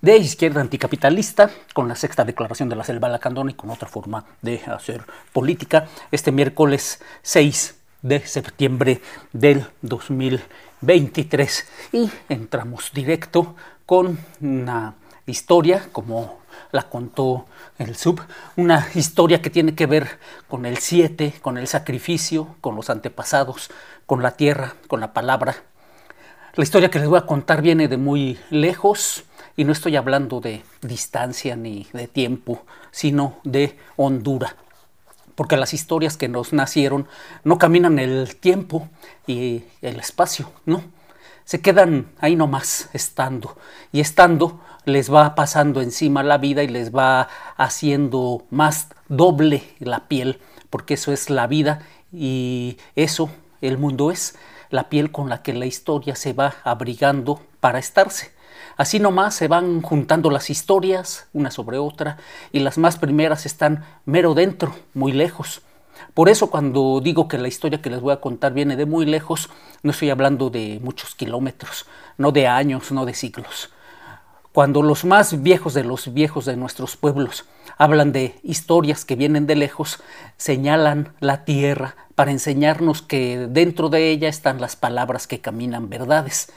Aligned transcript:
de 0.00 0.16
izquierda 0.16 0.60
anticapitalista, 0.60 1.50
con 1.74 1.88
la 1.88 1.94
sexta 1.94 2.24
declaración 2.24 2.68
de 2.68 2.76
la 2.76 2.84
selva 2.84 3.08
lacandona 3.08 3.50
y 3.50 3.54
con 3.54 3.70
otra 3.70 3.88
forma 3.88 4.24
de 4.40 4.62
hacer 4.66 5.04
política, 5.32 5.88
este 6.10 6.32
miércoles 6.32 7.02
6 7.22 7.76
de 8.02 8.20
septiembre 8.26 9.02
del 9.32 9.66
2023. 9.82 11.68
Y 11.92 12.10
entramos 12.28 12.92
directo 12.94 13.54
con 13.84 14.18
una 14.40 14.94
historia, 15.26 15.86
como 15.92 16.40
la 16.72 16.84
contó 16.84 17.46
el 17.78 17.94
sub, 17.96 18.20
una 18.56 18.88
historia 18.94 19.42
que 19.42 19.50
tiene 19.50 19.74
que 19.74 19.86
ver 19.86 20.18
con 20.48 20.64
el 20.64 20.78
7, 20.78 21.34
con 21.42 21.58
el 21.58 21.66
sacrificio, 21.66 22.56
con 22.60 22.74
los 22.74 22.88
antepasados, 22.88 23.70
con 24.06 24.22
la 24.22 24.32
tierra, 24.32 24.74
con 24.88 25.00
la 25.00 25.12
palabra. 25.12 25.56
La 26.54 26.64
historia 26.64 26.90
que 26.90 26.98
les 26.98 27.08
voy 27.08 27.18
a 27.18 27.26
contar 27.26 27.62
viene 27.62 27.86
de 27.86 27.96
muy 27.96 28.38
lejos, 28.50 29.24
y 29.60 29.64
no 29.64 29.72
estoy 29.72 29.96
hablando 29.96 30.40
de 30.40 30.62
distancia 30.80 31.54
ni 31.54 31.86
de 31.92 32.08
tiempo, 32.08 32.64
sino 32.92 33.36
de 33.44 33.76
hondura. 33.96 34.56
Porque 35.34 35.58
las 35.58 35.74
historias 35.74 36.16
que 36.16 36.28
nos 36.28 36.54
nacieron 36.54 37.06
no 37.44 37.58
caminan 37.58 37.98
el 37.98 38.36
tiempo 38.36 38.88
y 39.26 39.64
el 39.82 40.00
espacio, 40.00 40.50
no. 40.64 40.82
Se 41.44 41.60
quedan 41.60 42.06
ahí 42.20 42.36
nomás, 42.36 42.88
estando. 42.94 43.58
Y 43.92 44.00
estando 44.00 44.62
les 44.86 45.12
va 45.12 45.34
pasando 45.34 45.82
encima 45.82 46.22
la 46.22 46.38
vida 46.38 46.62
y 46.62 46.68
les 46.68 46.90
va 46.90 47.28
haciendo 47.58 48.46
más 48.48 48.88
doble 49.10 49.62
la 49.78 50.08
piel, 50.08 50.40
porque 50.70 50.94
eso 50.94 51.12
es 51.12 51.28
la 51.28 51.46
vida 51.46 51.82
y 52.14 52.78
eso 52.96 53.28
el 53.60 53.76
mundo 53.76 54.10
es 54.10 54.38
la 54.70 54.88
piel 54.88 55.12
con 55.12 55.28
la 55.28 55.42
que 55.42 55.52
la 55.52 55.66
historia 55.66 56.16
se 56.16 56.32
va 56.32 56.54
abrigando 56.64 57.42
para 57.60 57.78
estarse. 57.78 58.39
Así 58.80 58.98
nomás 58.98 59.34
se 59.34 59.46
van 59.46 59.82
juntando 59.82 60.30
las 60.30 60.48
historias 60.48 61.28
una 61.34 61.50
sobre 61.50 61.76
otra 61.76 62.16
y 62.50 62.60
las 62.60 62.78
más 62.78 62.96
primeras 62.96 63.44
están 63.44 63.84
mero 64.06 64.32
dentro, 64.32 64.74
muy 64.94 65.12
lejos. 65.12 65.60
Por 66.14 66.30
eso 66.30 66.50
cuando 66.50 67.02
digo 67.02 67.28
que 67.28 67.36
la 67.36 67.48
historia 67.48 67.82
que 67.82 67.90
les 67.90 68.00
voy 68.00 68.14
a 68.14 68.22
contar 68.22 68.54
viene 68.54 68.76
de 68.76 68.86
muy 68.86 69.04
lejos, 69.04 69.50
no 69.82 69.90
estoy 69.90 70.08
hablando 70.08 70.48
de 70.48 70.80
muchos 70.82 71.14
kilómetros, 71.14 71.84
no 72.16 72.32
de 72.32 72.46
años, 72.46 72.90
no 72.90 73.04
de 73.04 73.12
siglos. 73.12 73.68
Cuando 74.54 74.80
los 74.80 75.04
más 75.04 75.42
viejos 75.42 75.74
de 75.74 75.84
los 75.84 76.14
viejos 76.14 76.46
de 76.46 76.56
nuestros 76.56 76.96
pueblos 76.96 77.44
hablan 77.76 78.12
de 78.12 78.40
historias 78.42 79.04
que 79.04 79.14
vienen 79.14 79.46
de 79.46 79.56
lejos, 79.56 80.02
señalan 80.38 81.12
la 81.20 81.44
tierra 81.44 81.96
para 82.14 82.30
enseñarnos 82.30 83.02
que 83.02 83.46
dentro 83.50 83.90
de 83.90 84.10
ella 84.10 84.30
están 84.30 84.58
las 84.58 84.74
palabras 84.74 85.26
que 85.26 85.42
caminan 85.42 85.90
verdades 85.90 86.50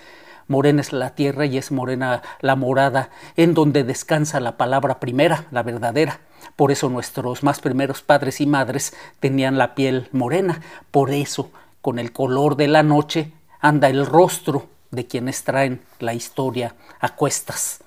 morena 0.48 0.82
es 0.82 0.94
la 0.94 1.16
tierra 1.16 1.46
y 1.46 1.58
es 1.58 1.72
morena 1.72 2.22
la 2.42 2.56
morada, 2.56 3.10
en 3.36 3.54
donde 3.54 3.84
descansa 3.84 4.40
la 4.40 4.58
palabra 4.58 5.00
primera, 5.00 5.46
la 5.52 5.64
verdadera. 5.64 6.20
Por 6.56 6.72
eso 6.72 6.90
nuestros 6.90 7.44
más 7.44 7.60
primeros 7.60 8.02
padres 8.02 8.42
y 8.42 8.46
madres 8.46 8.94
tenían 9.20 9.58
la 9.58 9.76
piel 9.76 10.08
morena, 10.12 10.62
por 10.92 11.12
eso 11.12 11.52
con 11.82 12.00
el 12.00 12.12
color 12.12 12.56
de 12.56 12.68
la 12.68 12.84
noche 12.84 13.32
anda 13.60 13.90
el 13.90 14.06
rostro 14.06 14.68
de 14.92 15.08
quienes 15.08 15.44
traen 15.44 15.82
la 16.00 16.14
historia 16.14 16.76
a 17.00 17.16
cuestas. 17.16 17.84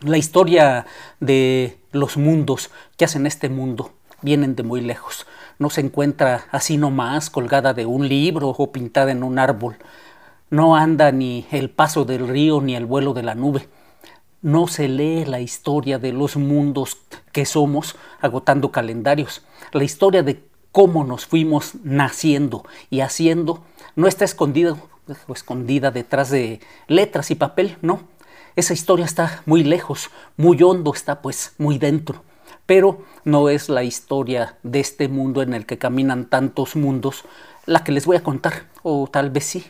La 0.00 0.18
historia 0.18 0.86
de 1.20 1.78
los 1.92 2.16
mundos 2.16 2.70
que 2.96 3.06
hacen 3.06 3.26
este 3.26 3.48
mundo 3.48 3.92
vienen 4.20 4.56
de 4.56 4.62
muy 4.62 4.80
lejos. 4.80 5.26
No 5.58 5.70
se 5.70 5.80
encuentra 5.80 6.46
así 6.50 6.76
nomás 6.76 7.30
colgada 7.30 7.72
de 7.72 7.86
un 7.86 8.08
libro 8.08 8.48
o 8.48 8.72
pintada 8.72 9.12
en 9.12 9.22
un 9.22 9.38
árbol. 9.38 9.76
No 10.48 10.76
anda 10.76 11.10
ni 11.10 11.46
el 11.50 11.70
paso 11.70 12.04
del 12.04 12.28
río 12.28 12.60
ni 12.60 12.76
el 12.76 12.86
vuelo 12.86 13.14
de 13.14 13.22
la 13.22 13.34
nube. 13.34 13.68
No 14.42 14.68
se 14.68 14.88
lee 14.88 15.24
la 15.24 15.40
historia 15.40 15.98
de 15.98 16.12
los 16.12 16.36
mundos 16.36 16.98
que 17.32 17.46
somos 17.46 17.96
agotando 18.20 18.70
calendarios. 18.70 19.44
La 19.72 19.82
historia 19.82 20.22
de 20.22 20.44
cómo 20.70 21.04
nos 21.04 21.26
fuimos 21.26 21.74
naciendo 21.82 22.64
y 22.90 23.00
haciendo 23.00 23.64
no 23.96 24.06
está 24.06 24.24
escondida 24.24 24.76
escondida 25.32 25.90
detrás 25.90 26.30
de 26.30 26.60
letras 26.88 27.30
y 27.30 27.34
papel, 27.34 27.76
no. 27.82 28.00
Esa 28.56 28.72
historia 28.72 29.04
está 29.04 29.42
muy 29.46 29.64
lejos, 29.64 30.10
muy 30.36 30.62
hondo, 30.62 30.92
está 30.92 31.22
pues 31.22 31.54
muy 31.58 31.78
dentro. 31.78 32.22
Pero 32.64 33.04
no 33.24 33.48
es 33.48 33.68
la 33.68 33.84
historia 33.84 34.56
de 34.62 34.80
este 34.80 35.08
mundo 35.08 35.42
en 35.42 35.54
el 35.54 35.66
que 35.66 35.78
caminan 35.78 36.26
tantos 36.26 36.74
mundos 36.74 37.24
la 37.66 37.84
que 37.84 37.92
les 37.92 38.06
voy 38.06 38.16
a 38.16 38.22
contar, 38.22 38.68
o 38.82 39.08
tal 39.10 39.30
vez 39.30 39.44
sí. 39.44 39.64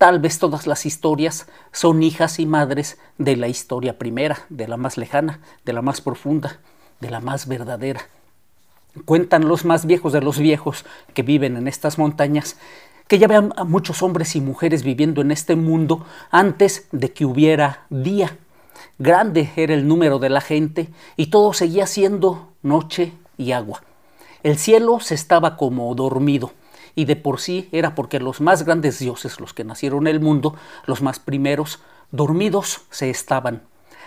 Tal 0.00 0.18
vez 0.18 0.38
todas 0.38 0.66
las 0.66 0.86
historias 0.86 1.46
son 1.72 2.02
hijas 2.02 2.38
y 2.38 2.46
madres 2.46 2.96
de 3.18 3.36
la 3.36 3.48
historia 3.48 3.98
primera, 3.98 4.46
de 4.48 4.66
la 4.66 4.78
más 4.78 4.96
lejana, 4.96 5.40
de 5.66 5.74
la 5.74 5.82
más 5.82 6.00
profunda, 6.00 6.58
de 7.00 7.10
la 7.10 7.20
más 7.20 7.46
verdadera. 7.46 8.00
Cuentan 9.04 9.46
los 9.46 9.66
más 9.66 9.84
viejos 9.84 10.14
de 10.14 10.22
los 10.22 10.38
viejos 10.38 10.86
que 11.12 11.22
viven 11.22 11.58
en 11.58 11.68
estas 11.68 11.98
montañas 11.98 12.56
que 13.08 13.18
ya 13.18 13.26
vean 13.26 13.52
a 13.58 13.64
muchos 13.64 14.02
hombres 14.02 14.34
y 14.36 14.40
mujeres 14.40 14.84
viviendo 14.84 15.20
en 15.20 15.32
este 15.32 15.54
mundo 15.54 16.06
antes 16.30 16.88
de 16.92 17.12
que 17.12 17.26
hubiera 17.26 17.84
día. 17.90 18.38
Grande 18.98 19.50
era 19.54 19.74
el 19.74 19.86
número 19.86 20.18
de 20.18 20.30
la 20.30 20.40
gente 20.40 20.88
y 21.18 21.26
todo 21.26 21.52
seguía 21.52 21.86
siendo 21.86 22.54
noche 22.62 23.12
y 23.36 23.52
agua. 23.52 23.82
El 24.42 24.56
cielo 24.56 24.98
se 25.00 25.14
estaba 25.14 25.58
como 25.58 25.94
dormido 25.94 26.52
y 26.94 27.04
de 27.04 27.16
por 27.16 27.40
sí 27.40 27.68
era 27.72 27.94
porque 27.94 28.20
los 28.20 28.40
más 28.40 28.64
grandes 28.64 28.98
dioses, 28.98 29.40
los 29.40 29.54
que 29.54 29.64
nacieron 29.64 30.06
en 30.06 30.14
el 30.14 30.20
mundo, 30.20 30.54
los 30.86 31.02
más 31.02 31.18
primeros, 31.18 31.80
dormidos 32.10 32.82
se 32.90 33.10
estaban. 33.10 33.62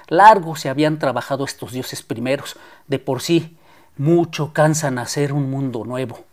Largo 0.07 0.55
se 0.55 0.69
habían 0.69 0.99
trabajado 0.99 1.45
estos 1.45 1.71
dioses 1.71 2.01
primeros, 2.01 2.57
de 2.87 2.99
por 2.99 3.21
sí 3.21 3.57
mucho 3.97 4.53
cansan 4.53 4.97
hacer 4.97 5.33
un 5.33 5.49
mundo 5.49 5.85
nuevo. 5.85 6.25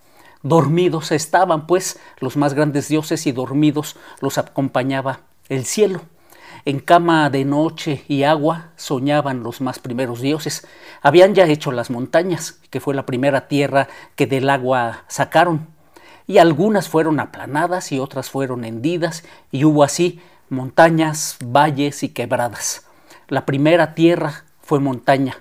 Dormidos 0.43 1.13
estaban, 1.13 1.67
pues, 1.67 2.01
los 2.19 2.37
más 2.37 2.55
grandes 2.55 2.89
dioses 2.89 3.27
y 3.27 3.33
dormidos 3.33 3.97
los 4.21 4.39
acompañaba 4.39 5.21
el 5.49 5.67
cielo. 5.67 6.01
En 6.65 6.81
cama 6.81 7.31
de 7.31 7.45
noche 7.45 8.05
y 8.09 8.23
agua 8.25 8.71
soñaban 8.77 9.43
los 9.43 9.61
más 9.61 9.79
primeros 9.79 10.21
dioses. 10.21 10.67
Habían 11.03 11.35
ya 11.35 11.45
hecho 11.45 11.73
las 11.73 11.91
montañas, 11.91 12.61
que 12.71 12.81
fue 12.81 12.95
la 12.95 13.07
primera 13.07 13.49
tierra 13.49 13.89
que 14.17 14.27
del 14.27 14.49
agua 14.51 15.05
sacaron 15.09 15.69
y 16.31 16.39
algunas 16.39 16.89
fueron 16.89 17.19
aplanadas 17.19 17.91
y 17.91 17.99
otras 17.99 18.31
fueron 18.31 18.65
hendidas 18.65 19.25
y 19.51 19.65
hubo 19.65 19.83
así 19.83 20.21
montañas, 20.49 21.37
valles 21.45 22.05
y 22.05 22.11
quebradas. 22.11 22.87
La 23.27 23.45
primera 23.45 23.97
tierra 23.97 24.45
fue 24.63 24.79
montaña. 24.79 25.39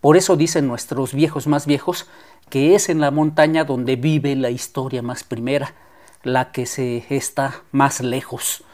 Por 0.00 0.16
eso 0.16 0.34
dicen 0.34 0.66
nuestros 0.66 1.14
viejos 1.14 1.46
más 1.46 1.64
viejos 1.64 2.08
que 2.50 2.74
es 2.74 2.88
en 2.88 2.98
la 2.98 3.12
montaña 3.12 3.62
donde 3.62 3.94
vive 3.94 4.34
la 4.34 4.50
historia 4.50 5.00
más 5.00 5.22
primera, 5.22 5.76
la 6.24 6.50
que 6.50 6.66
se 6.66 7.04
está 7.08 7.62
más 7.70 8.00
lejos. 8.00 8.64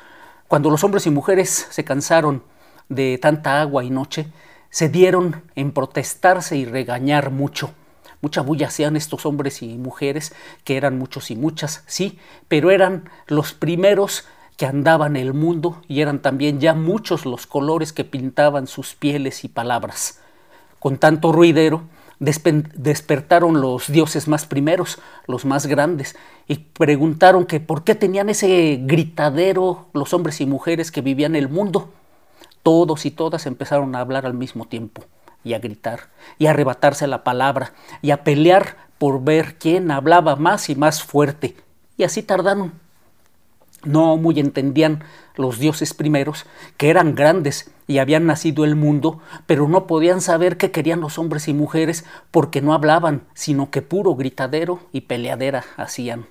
Cuando 0.48 0.70
los 0.70 0.82
hombres 0.84 1.06
y 1.06 1.10
mujeres 1.10 1.66
se 1.68 1.84
cansaron 1.84 2.44
de 2.88 3.18
tanta 3.18 3.60
agua 3.60 3.84
y 3.84 3.91
noche, 3.91 4.32
se 4.71 4.88
dieron 4.88 5.42
en 5.54 5.72
protestarse 5.72 6.56
y 6.56 6.64
regañar 6.64 7.30
mucho 7.30 7.74
mucha 8.20 8.42
bulla 8.42 8.68
hacían 8.68 8.97
estos 8.97 9.26
hombres 9.26 9.62
y 9.62 9.78
mujeres, 9.78 10.34
que 10.65 10.76
eran 10.76 10.98
muchos 10.98 11.30
y 11.30 11.36
muchas, 11.36 11.84
sí, 11.86 12.18
pero 12.48 12.70
eran 12.70 13.09
los 13.26 13.53
primeros 13.53 14.26
que 14.56 14.66
andaban 14.66 15.16
el 15.16 15.34
mundo 15.34 15.82
y 15.86 16.00
eran 16.00 16.20
también 16.20 16.59
ya 16.59 16.74
muchos 16.74 17.26
los 17.26 17.47
colores 17.47 17.92
que 17.92 18.04
pintaban 18.04 18.66
sus 18.66 18.94
pieles 18.94 19.44
y 19.44 19.48
palabras. 19.48 20.20
Con 20.80 20.98
tanto 20.98 21.30
ruidero, 21.30 21.84
despertaron 22.18 23.60
los 23.60 23.86
dioses 23.86 24.26
más 24.26 24.47
primeros, 24.47 24.98
los 25.28 25.44
más 25.44 25.66
grandes, 25.66 26.16
y 26.48 26.56
preguntaron 26.56 27.47
que 27.47 27.60
por 27.60 27.84
qué 27.84 27.94
tenían 27.94 28.28
ese 28.28 28.80
gritadero 28.82 29.86
los 29.92 30.12
hombres 30.12 30.41
y 30.41 30.47
mujeres 30.47 30.91
que 30.91 31.03
vivían 31.03 31.36
el 31.36 31.48
mundo. 31.48 31.92
Todos 32.64 33.06
y 33.06 33.12
todas 33.12 33.47
empezaron 33.47 33.94
a 33.94 34.00
hablar 34.00 34.26
al 34.26 34.34
mismo 34.34 34.66
tiempo 34.66 35.04
y 35.48 35.54
a 35.54 35.59
gritar 35.59 36.09
y 36.39 36.47
a 36.47 36.50
arrebatarse 36.50 37.06
la 37.06 37.24
palabra 37.24 37.72
y 38.03 38.10
a 38.10 38.22
pelear 38.22 38.77
por 38.98 39.24
ver 39.24 39.56
quién 39.59 39.91
hablaba 39.91 40.36
más 40.36 40.68
y 40.68 40.77
más 40.77 41.03
fuerte. 41.03 41.56
Y 41.97 42.04
así 42.04 42.22
tardaron. 42.22 42.72
No 43.84 44.16
muy 44.16 44.41
entendían 44.41 45.04
los 45.36 45.60
dioses 45.60 45.95
primeros, 45.95 46.47
que 46.77 46.91
eran 46.91 47.15
grandes 47.15 47.71
y 47.86 47.98
habían 47.98 48.27
nacido 48.27 48.65
el 48.65 48.74
mundo, 48.74 49.21
pero 49.47 49.68
no 49.68 49.86
podían 49.86 50.21
saber 50.21 50.56
qué 50.56 50.72
querían 50.72 51.00
los 51.00 51.16
hombres 51.16 51.47
y 51.47 51.54
mujeres 51.54 52.04
porque 52.33 52.60
no 52.60 52.74
hablaban, 52.74 53.22
sino 53.34 53.71
que 53.71 53.80
puro 53.80 54.16
gritadero 54.16 54.80
y 54.92 55.03
peleadera 55.03 55.65
hacían. 55.77 56.27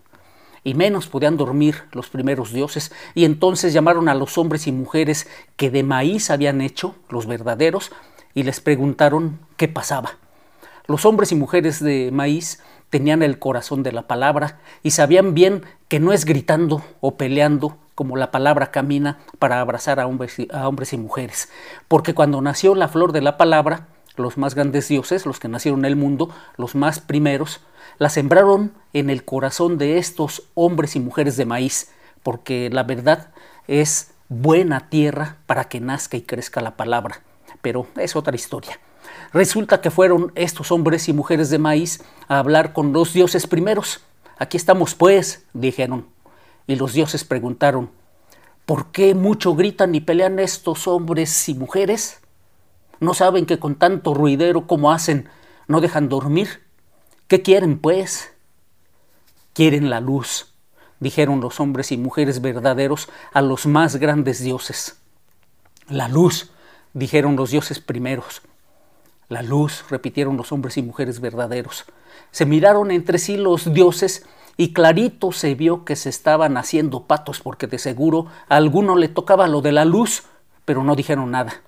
Y 0.65 0.73
menos 0.73 1.07
podían 1.07 1.37
dormir 1.37 1.83
los 1.93 2.09
primeros 2.09 2.51
dioses, 2.51 2.91
y 3.15 3.23
entonces 3.23 3.71
llamaron 3.71 4.09
a 4.09 4.15
los 4.15 4.37
hombres 4.37 4.67
y 4.67 4.73
mujeres 4.73 5.27
que 5.55 5.71
de 5.71 5.83
maíz 5.83 6.29
habían 6.29 6.59
hecho, 6.59 6.95
los 7.09 7.27
verdaderos, 7.27 7.91
y 8.37 8.43
les 8.43 8.61
preguntaron 8.61 9.39
qué 9.57 9.67
pasaba. 9.67 10.11
Los 10.85 11.07
hombres 11.07 11.31
y 11.31 11.35
mujeres 11.35 11.83
de 11.83 12.11
maíz 12.13 12.61
tenían 12.91 13.23
el 13.23 13.39
corazón 13.39 13.81
de 13.81 13.91
la 13.91 14.03
palabra 14.03 14.59
y 14.83 14.91
sabían 14.91 15.33
bien 15.33 15.65
que 15.87 15.99
no 15.99 16.13
es 16.13 16.23
gritando 16.23 16.83
o 17.01 17.17
peleando 17.17 17.77
como 17.95 18.15
la 18.15 18.29
palabra 18.29 18.69
camina 18.69 19.17
para 19.39 19.59
abrazar 19.59 19.99
a 19.99 20.05
hombres, 20.05 20.37
y, 20.37 20.47
a 20.53 20.67
hombres 20.67 20.93
y 20.93 20.99
mujeres. 20.99 21.49
Porque 21.87 22.13
cuando 22.13 22.39
nació 22.39 22.75
la 22.75 22.89
flor 22.89 23.11
de 23.11 23.21
la 23.21 23.37
palabra, 23.37 23.87
los 24.17 24.37
más 24.37 24.53
grandes 24.53 24.87
dioses, 24.87 25.25
los 25.25 25.39
que 25.39 25.47
nacieron 25.47 25.79
en 25.79 25.85
el 25.85 25.95
mundo, 25.95 26.29
los 26.57 26.75
más 26.75 26.99
primeros, 26.99 27.61
la 27.97 28.09
sembraron 28.09 28.71
en 28.93 29.09
el 29.09 29.25
corazón 29.25 29.79
de 29.79 29.97
estos 29.97 30.43
hombres 30.53 30.95
y 30.95 30.99
mujeres 30.99 31.37
de 31.37 31.45
maíz, 31.45 31.89
porque 32.21 32.69
la 32.71 32.83
verdad 32.83 33.31
es 33.67 34.11
buena 34.29 34.91
tierra 34.91 35.37
para 35.47 35.63
que 35.63 35.79
nazca 35.79 36.17
y 36.17 36.21
crezca 36.21 36.61
la 36.61 36.77
palabra. 36.77 37.23
Pero 37.61 37.87
es 37.97 38.15
otra 38.15 38.35
historia. 38.35 38.79
Resulta 39.33 39.81
que 39.81 39.91
fueron 39.91 40.31
estos 40.35 40.71
hombres 40.71 41.09
y 41.09 41.13
mujeres 41.13 41.49
de 41.49 41.59
maíz 41.59 42.03
a 42.27 42.39
hablar 42.39 42.73
con 42.73 42.93
los 42.93 43.13
dioses 43.13 43.47
primeros. 43.47 44.01
Aquí 44.37 44.57
estamos 44.57 44.95
pues, 44.95 45.45
dijeron. 45.53 46.07
Y 46.67 46.75
los 46.75 46.93
dioses 46.93 47.23
preguntaron, 47.23 47.89
¿por 48.65 48.91
qué 48.91 49.15
mucho 49.15 49.55
gritan 49.55 49.95
y 49.95 50.01
pelean 50.01 50.39
estos 50.39 50.87
hombres 50.87 51.47
y 51.49 51.55
mujeres? 51.55 52.19
¿No 52.99 53.13
saben 53.13 53.45
que 53.45 53.59
con 53.59 53.75
tanto 53.75 54.13
ruidero 54.13 54.67
como 54.67 54.91
hacen 54.91 55.29
no 55.67 55.81
dejan 55.81 56.09
dormir? 56.09 56.63
¿Qué 57.27 57.41
quieren, 57.41 57.79
pues? 57.79 58.31
Quieren 59.53 59.89
la 59.89 60.01
luz, 60.01 60.53
dijeron 60.99 61.41
los 61.41 61.59
hombres 61.59 61.91
y 61.91 61.97
mujeres 61.97 62.41
verdaderos 62.41 63.09
a 63.33 63.41
los 63.41 63.65
más 63.65 63.97
grandes 63.97 64.39
dioses. 64.39 64.99
La 65.89 66.07
luz, 66.07 66.51
dijeron 66.97 67.35
los 67.35 67.51
dioses 67.51 67.79
primeros. 67.79 68.41
La 69.29 69.41
luz, 69.41 69.85
repitieron 69.89 70.37
los 70.37 70.51
hombres 70.51 70.77
y 70.77 70.81
mujeres 70.81 71.19
verdaderos. 71.19 71.85
Se 72.31 72.45
miraron 72.45 72.91
entre 72.91 73.19
sí 73.19 73.37
los 73.37 73.73
dioses 73.73 74.25
y 74.55 74.73
clarito 74.73 75.31
se 75.31 75.53
vio 75.53 75.85
que 75.85 75.95
se 75.95 76.09
estaban 76.09 76.57
haciendo 76.57 77.03
patos 77.03 77.39
porque 77.39 77.67
de 77.67 77.77
seguro 77.77 78.27
a 78.49 78.55
alguno 78.55 78.95
le 78.95 79.09
tocaba 79.09 79.47
lo 79.47 79.61
de 79.61 79.71
la 79.71 79.85
luz, 79.85 80.23
pero 80.65 80.83
no 80.83 80.95
dijeron 80.95 81.31
nada. 81.31 81.61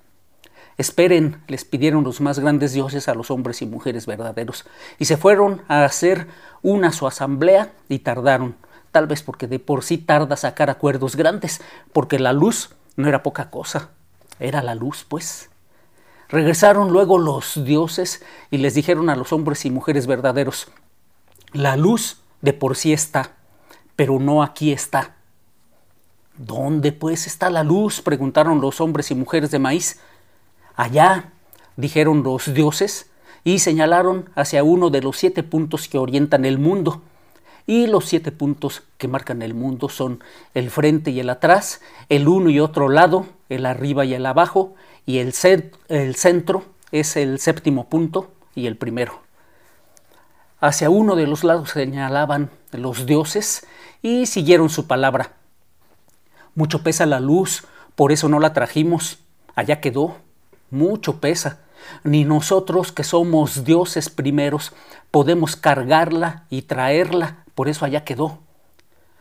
Esperen, 0.76 1.42
les 1.46 1.64
pidieron 1.64 2.02
los 2.02 2.20
más 2.20 2.38
grandes 2.38 2.72
dioses 2.72 3.06
a 3.08 3.14
los 3.14 3.30
hombres 3.30 3.62
y 3.62 3.66
mujeres 3.66 4.06
verdaderos, 4.06 4.64
y 4.98 5.04
se 5.04 5.18
fueron 5.18 5.62
a 5.68 5.84
hacer 5.84 6.26
una 6.62 6.90
su 6.90 7.06
asamblea 7.06 7.72
y 7.88 7.98
tardaron, 7.98 8.56
tal 8.90 9.06
vez 9.06 9.22
porque 9.22 9.46
de 9.46 9.58
por 9.58 9.84
sí 9.84 9.98
tarda 9.98 10.36
sacar 10.36 10.70
acuerdos 10.70 11.16
grandes, 11.16 11.60
porque 11.92 12.18
la 12.18 12.32
luz 12.32 12.70
no 12.96 13.08
era 13.08 13.22
poca 13.22 13.50
cosa, 13.50 13.90
era 14.40 14.62
la 14.62 14.74
luz, 14.74 15.06
pues. 15.08 15.50
Regresaron 16.28 16.90
luego 16.92 17.18
los 17.18 17.64
dioses 17.64 18.22
y 18.50 18.58
les 18.58 18.74
dijeron 18.74 19.10
a 19.10 19.16
los 19.16 19.32
hombres 19.32 19.64
y 19.64 19.70
mujeres 19.70 20.06
verdaderos, 20.06 20.68
la 21.52 21.76
luz 21.76 22.18
de 22.40 22.52
por 22.52 22.76
sí 22.76 22.92
está, 22.92 23.36
pero 23.96 24.18
no 24.18 24.42
aquí 24.42 24.72
está. 24.72 25.16
¿Dónde 26.36 26.92
pues 26.92 27.26
está 27.26 27.50
la 27.50 27.64
luz? 27.64 28.00
preguntaron 28.00 28.60
los 28.60 28.80
hombres 28.80 29.10
y 29.10 29.14
mujeres 29.14 29.50
de 29.50 29.58
maíz. 29.58 30.00
Allá, 30.76 31.32
dijeron 31.76 32.22
los 32.22 32.54
dioses, 32.54 33.10
y 33.44 33.58
señalaron 33.58 34.30
hacia 34.34 34.62
uno 34.64 34.90
de 34.90 35.02
los 35.02 35.16
siete 35.16 35.42
puntos 35.42 35.88
que 35.88 35.98
orientan 35.98 36.44
el 36.44 36.58
mundo. 36.58 37.02
Y 37.66 37.86
los 37.86 38.06
siete 38.06 38.32
puntos 38.32 38.82
que 38.98 39.08
marcan 39.08 39.42
el 39.42 39.54
mundo 39.54 39.88
son 39.88 40.22
el 40.54 40.70
frente 40.70 41.10
y 41.10 41.20
el 41.20 41.30
atrás, 41.30 41.80
el 42.08 42.28
uno 42.28 42.50
y 42.50 42.60
otro 42.60 42.88
lado, 42.88 43.26
el 43.48 43.66
arriba 43.66 44.04
y 44.04 44.14
el 44.14 44.26
abajo, 44.26 44.74
y 45.06 45.18
el, 45.18 45.34
el 45.88 46.14
centro 46.14 46.64
es 46.92 47.16
el 47.16 47.38
séptimo 47.38 47.88
punto 47.88 48.30
y 48.54 48.66
el 48.66 48.76
primero. 48.76 49.20
Hacia 50.60 50.90
uno 50.90 51.16
de 51.16 51.26
los 51.26 51.44
lados 51.44 51.70
señalaban 51.70 52.50
los 52.72 53.06
dioses 53.06 53.66
y 54.02 54.26
siguieron 54.26 54.68
su 54.68 54.86
palabra. 54.86 55.32
Mucho 56.54 56.82
pesa 56.82 57.06
la 57.06 57.20
luz, 57.20 57.64
por 57.94 58.12
eso 58.12 58.28
no 58.28 58.40
la 58.40 58.52
trajimos. 58.52 59.18
Allá 59.54 59.80
quedó. 59.80 60.16
Mucho 60.70 61.20
pesa. 61.20 61.60
Ni 62.04 62.24
nosotros 62.24 62.92
que 62.92 63.04
somos 63.04 63.64
dioses 63.64 64.10
primeros 64.10 64.72
podemos 65.10 65.56
cargarla 65.56 66.44
y 66.50 66.62
traerla, 66.62 67.44
por 67.60 67.68
eso 67.68 67.84
allá 67.84 68.04
quedó. 68.04 68.38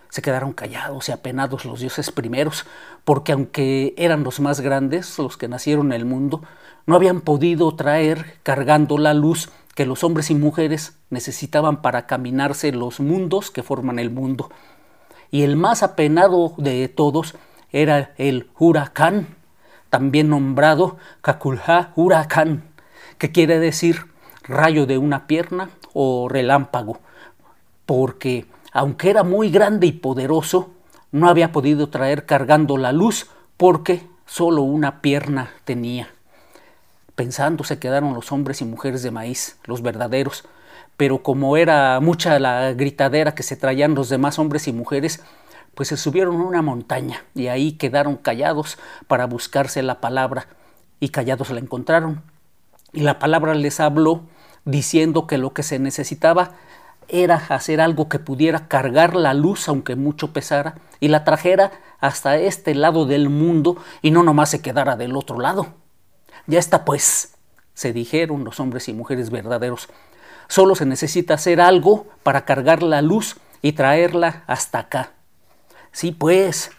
Se 0.08 0.22
quedaron 0.22 0.54
callados 0.54 1.10
y 1.10 1.12
apenados 1.12 1.66
los 1.66 1.82
dioses 1.82 2.10
primeros, 2.10 2.66
porque 3.04 3.34
aunque 3.34 3.94
eran 3.98 4.24
los 4.24 4.40
más 4.40 4.62
grandes, 4.62 5.20
los 5.20 5.36
que 5.36 5.50
nacieron 5.50 5.88
en 5.88 6.00
el 6.00 6.06
mundo, 6.06 6.42
no 6.86 6.96
habían 6.96 7.20
podido 7.20 7.76
traer 7.76 8.40
cargando 8.44 8.98
la 8.98 9.14
luz 9.14 9.50
que 9.76 9.86
los 9.86 10.06
hombres 10.06 10.30
y 10.32 10.36
mujeres 10.36 10.96
necesitaban 11.10 11.82
para 11.82 12.08
caminarse 12.08 12.72
los 12.72 13.02
mundos 13.02 13.52
que 13.52 13.62
forman 13.62 14.00
el 14.00 14.10
mundo. 14.10 14.50
Y 15.32 15.42
el 15.42 15.58
más 15.58 15.84
apenado 15.84 16.54
de 16.56 16.88
todos 16.88 17.36
era 17.74 18.14
el 18.16 18.50
huracán, 18.58 19.36
también 19.90 20.30
nombrado 20.30 20.96
Kakulha 21.20 21.92
huracán, 21.98 22.64
que 23.18 23.34
quiere 23.34 23.60
decir 23.60 24.06
rayo 24.44 24.86
de 24.86 24.98
una 24.98 25.28
pierna 25.28 25.72
o 25.92 26.30
relámpago, 26.30 27.02
porque 27.90 28.46
aunque 28.72 29.10
era 29.10 29.24
muy 29.24 29.50
grande 29.50 29.88
y 29.88 29.92
poderoso, 29.92 30.70
no 31.12 31.28
había 31.28 31.52
podido 31.52 31.90
traer 31.90 32.28
cargando 32.28 32.78
la 32.78 32.92
luz 32.92 33.32
porque 33.58 34.06
solo 34.28 34.62
una 34.62 35.02
pierna 35.02 35.50
tenía. 35.66 36.10
Pensando 37.16 37.64
se 37.64 37.80
quedaron 37.80 38.14
los 38.14 38.32
hombres 38.32 38.62
y 38.62 38.66
mujeres 38.66 39.02
de 39.02 39.10
maíz, 39.10 39.58
los 39.66 39.82
verdaderos, 39.82 40.44
pero 40.98 41.24
como 41.24 41.58
era 41.58 42.00
mucha 42.00 42.38
la 42.38 42.74
gritadera 42.74 43.34
que 43.34 43.42
se 43.42 43.56
traían 43.56 43.96
los 43.96 44.10
demás 44.10 44.38
hombres 44.38 44.68
y 44.68 44.72
mujeres, 44.72 45.24
pues 45.74 45.88
se 45.88 45.98
subieron 45.98 46.40
a 46.42 46.46
una 46.46 46.62
montaña 46.62 47.24
y 47.34 47.48
ahí 47.48 47.72
quedaron 47.72 48.18
callados 48.18 48.78
para 49.08 49.26
buscarse 49.26 49.82
la 49.82 50.00
palabra 50.00 50.46
y 51.00 51.10
callados 51.10 51.50
la 51.50 51.60
encontraron. 51.60 52.22
Y 52.94 53.00
la 53.00 53.18
palabra 53.18 53.56
les 53.56 53.80
habló 53.80 54.26
diciendo 54.64 55.26
que 55.26 55.40
lo 55.40 55.54
que 55.54 55.64
se 55.64 55.80
necesitaba 55.80 56.52
era 57.10 57.36
hacer 57.36 57.82
algo 57.82 58.10
que 58.10 58.20
pudiera 58.20 58.68
cargar 58.68 59.16
la 59.16 59.34
luz 59.34 59.68
aunque 59.68 59.96
mucho 59.96 60.34
pesara 60.34 60.76
y 61.00 61.08
la 61.08 61.24
trajera 61.24 61.72
hasta 62.00 62.38
este 62.38 62.76
lado 62.76 63.06
del 63.06 63.30
mundo 63.30 63.78
y 64.02 64.12
no 64.12 64.24
nomás 64.24 64.50
se 64.50 64.62
quedara 64.62 64.96
del 64.96 65.16
otro 65.16 65.40
lado. 65.40 65.68
Ya 66.48 66.60
está 66.60 66.86
pues, 66.86 67.36
se 67.74 67.94
dijeron 67.94 68.44
los 68.44 68.60
hombres 68.60 68.88
y 68.90 68.94
mujeres 68.94 69.30
verdaderos. 69.30 69.90
Solo 70.48 70.76
se 70.76 70.86
necesita 70.86 71.36
hacer 71.36 71.62
algo 71.62 72.08
para 72.24 72.46
cargar 72.46 72.84
la 72.84 73.02
luz 73.02 73.38
y 73.62 73.74
traerla 73.74 74.44
hasta 74.48 74.80
acá. 74.80 75.12
Sí, 75.92 76.12
pues, 76.12 76.72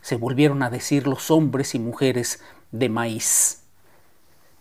se 0.00 0.16
volvieron 0.16 0.62
a 0.62 0.70
decir 0.70 1.06
los 1.06 1.30
hombres 1.30 1.74
y 1.74 1.78
mujeres 1.78 2.42
de 2.70 2.88
maíz. 2.88 3.63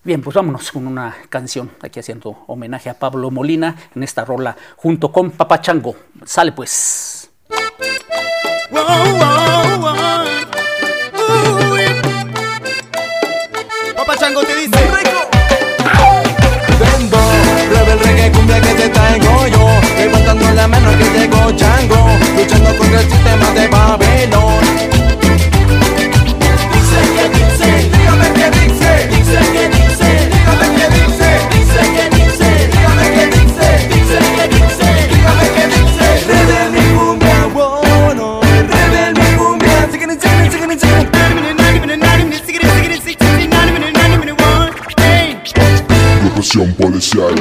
Bien, 0.06 0.22
pues 0.22 0.36
vámonos 0.36 0.70
con 0.72 0.86
una 0.86 1.16
canción, 1.30 1.72
aquí 1.82 2.00
haciendo 2.00 2.44
homenaje 2.48 2.90
a 2.90 3.00
Pablo 3.00 3.32
Molina 3.32 3.78
en 3.96 4.04
esta 4.04 4.26
rola 4.26 4.58
junto 4.76 5.14
con 5.14 5.32
Papachango. 5.32 5.96
Sale 6.26 6.52
pues. 6.52 7.30
Chango 14.20 14.42
te 14.44 14.56
dice. 14.56 14.70
Vendo, 16.80 17.18
prueba 17.68 17.94
el 17.94 18.00
reggae 18.00 18.32
cumbia 18.32 18.62
que 18.62 18.74
te 18.76 18.90
traigo 18.90 19.48
yo. 19.48 19.68
Levantando 19.98 20.52
la 20.52 20.68
mano 20.68 20.92
que 20.98 21.06
tengo 21.20 21.52
chango. 21.54 21.96
Luchando 22.38 22.78
contra 22.78 23.02
el 23.02 23.10
sistema 23.10 23.52
de 23.52 23.68
Babylon 23.68 24.63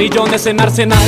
Millones 0.03 0.47
en 0.47 0.61
arsenal, 0.61 0.99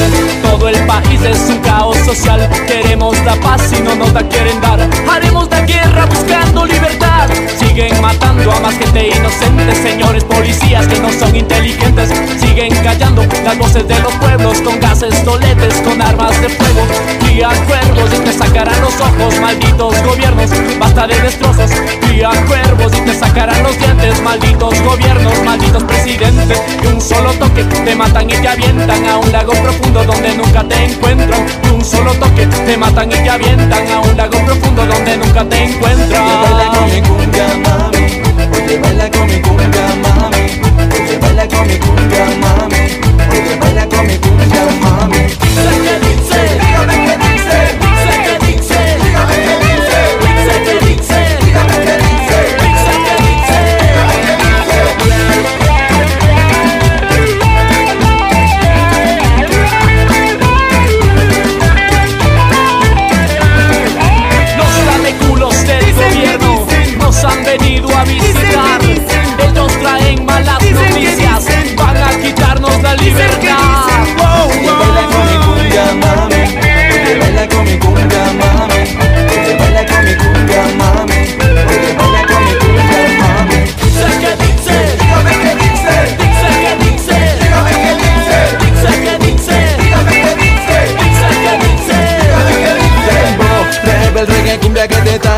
todo 0.40 0.68
el 0.68 0.78
país 0.86 1.20
es 1.22 1.50
un 1.50 1.58
caos 1.58 1.96
social. 2.06 2.48
Queremos 2.64 3.18
la 3.24 3.34
paz 3.40 3.72
y 3.76 3.82
no 3.82 3.96
nos 3.96 4.12
la 4.12 4.22
quieren 4.28 4.60
dar. 4.60 4.88
Haremos 5.10 5.50
la 5.50 5.62
guerra 5.62 6.06
buscando 6.06 6.64
libertad. 6.64 7.28
Siguen 7.58 8.00
matando 8.00 8.52
a 8.52 8.60
más 8.60 8.78
gente 8.78 9.08
inocente, 9.08 9.74
señores 9.74 10.22
policías 10.22 10.86
que 10.86 11.00
no 11.00 11.10
son 11.10 11.34
inteligentes. 11.34 12.10
Siguen 12.38 12.72
callando 12.84 13.26
las 13.44 13.58
voces 13.58 13.88
de 13.88 13.98
los 13.98 14.12
pueblos 14.14 14.60
con 14.60 14.78
gases 14.78 15.24
toletes, 15.24 15.74
con 15.80 16.00
armas 16.00 16.40
de 16.40 16.50
fuego. 16.50 16.86
Y 17.28 17.40
cuervos 17.66 18.10
y 18.14 18.18
te 18.20 18.32
sacarán 18.32 18.80
los 18.80 18.94
ojos, 19.00 19.40
malditos 19.40 20.00
gobiernos. 20.04 20.50
Basta 20.78 21.08
de 21.08 21.20
destrozos. 21.20 21.72
Y 22.12 22.20
cuervos 22.46 22.92
y 22.96 23.00
te 23.00 23.14
sacarán 23.14 23.60
los 23.64 23.76
dientes, 23.76 24.22
malditos 24.22 24.80
gobiernos, 24.82 25.42
malditos 25.44 25.82
presidentes. 25.82 26.62
Y 26.80 26.86
un 26.86 27.00
solo 27.00 27.32
toque 27.32 27.64
te 27.64 27.96
matan 27.96 28.30
y 28.30 28.34
te 28.34 28.46
avientan 28.46 28.83
a 28.90 29.18
un 29.18 29.32
lago 29.32 29.52
profundo 29.52 30.04
donde 30.04 30.34
nunca 30.36 30.62
te 30.64 30.84
encuentro. 30.84 31.36
Y 31.64 31.68
un 31.68 31.84
solo 31.84 32.12
toque 32.14 32.46
te 32.46 32.76
matan 32.76 33.10
y 33.10 33.14
te 33.14 33.30
avientan 33.30 33.88
a 33.88 34.00
un 34.00 34.16
lago 34.16 34.38
profundo 34.44 34.86
donde 34.86 35.16
nunca 35.16 35.44
te 35.44 35.64
encuentro. 35.64 36.53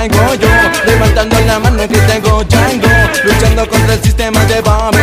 Traigo 0.09 0.35
yo 0.35 0.49
Levantando 0.87 1.37
la 1.47 1.59
mano 1.59 1.89
que 1.89 1.99
tengo 1.99 2.43
chango 2.45 2.89
Luchando 3.25 3.69
contra 3.69 3.95
el 3.95 4.03
sistema 4.03 4.45
de 4.45 4.61
Babylon 4.61 4.96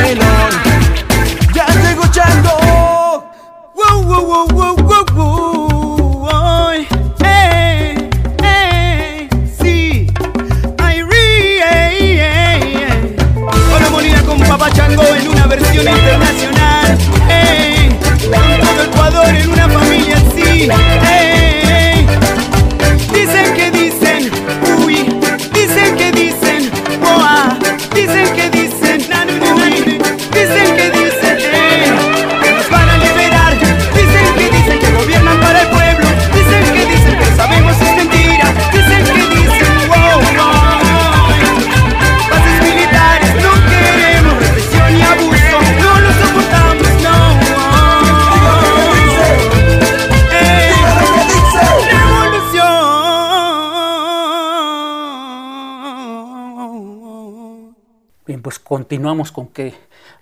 pues 58.53 58.59
continuamos 58.59 59.31
con 59.31 59.47
que 59.47 59.73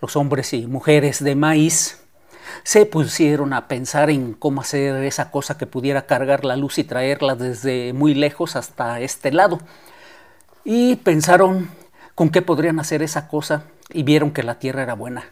los 0.01 0.15
hombres 0.15 0.53
y 0.53 0.65
mujeres 0.65 1.21
de 1.21 1.35
maíz 1.35 2.01
se 2.63 2.85
pusieron 2.85 3.51
a 3.51 3.67
pensar 3.67 4.09
en 4.09 4.33
cómo 4.33 4.61
hacer 4.61 5.03
esa 5.03 5.31
cosa 5.31 5.57
que 5.57 5.65
pudiera 5.65 6.05
cargar 6.05 6.45
la 6.45 6.55
luz 6.55 6.77
y 6.77 6.85
traerla 6.85 7.35
desde 7.35 7.91
muy 7.91 8.13
lejos 8.13 8.55
hasta 8.55 9.01
este 9.01 9.33
lado. 9.33 9.59
Y 10.63 10.95
pensaron 10.97 11.69
con 12.15 12.29
qué 12.29 12.41
podrían 12.41 12.79
hacer 12.79 13.03
esa 13.03 13.27
cosa 13.27 13.65
y 13.89 14.03
vieron 14.03 14.31
que 14.31 14.43
la 14.43 14.59
tierra 14.59 14.83
era 14.83 14.93
buena. 14.93 15.25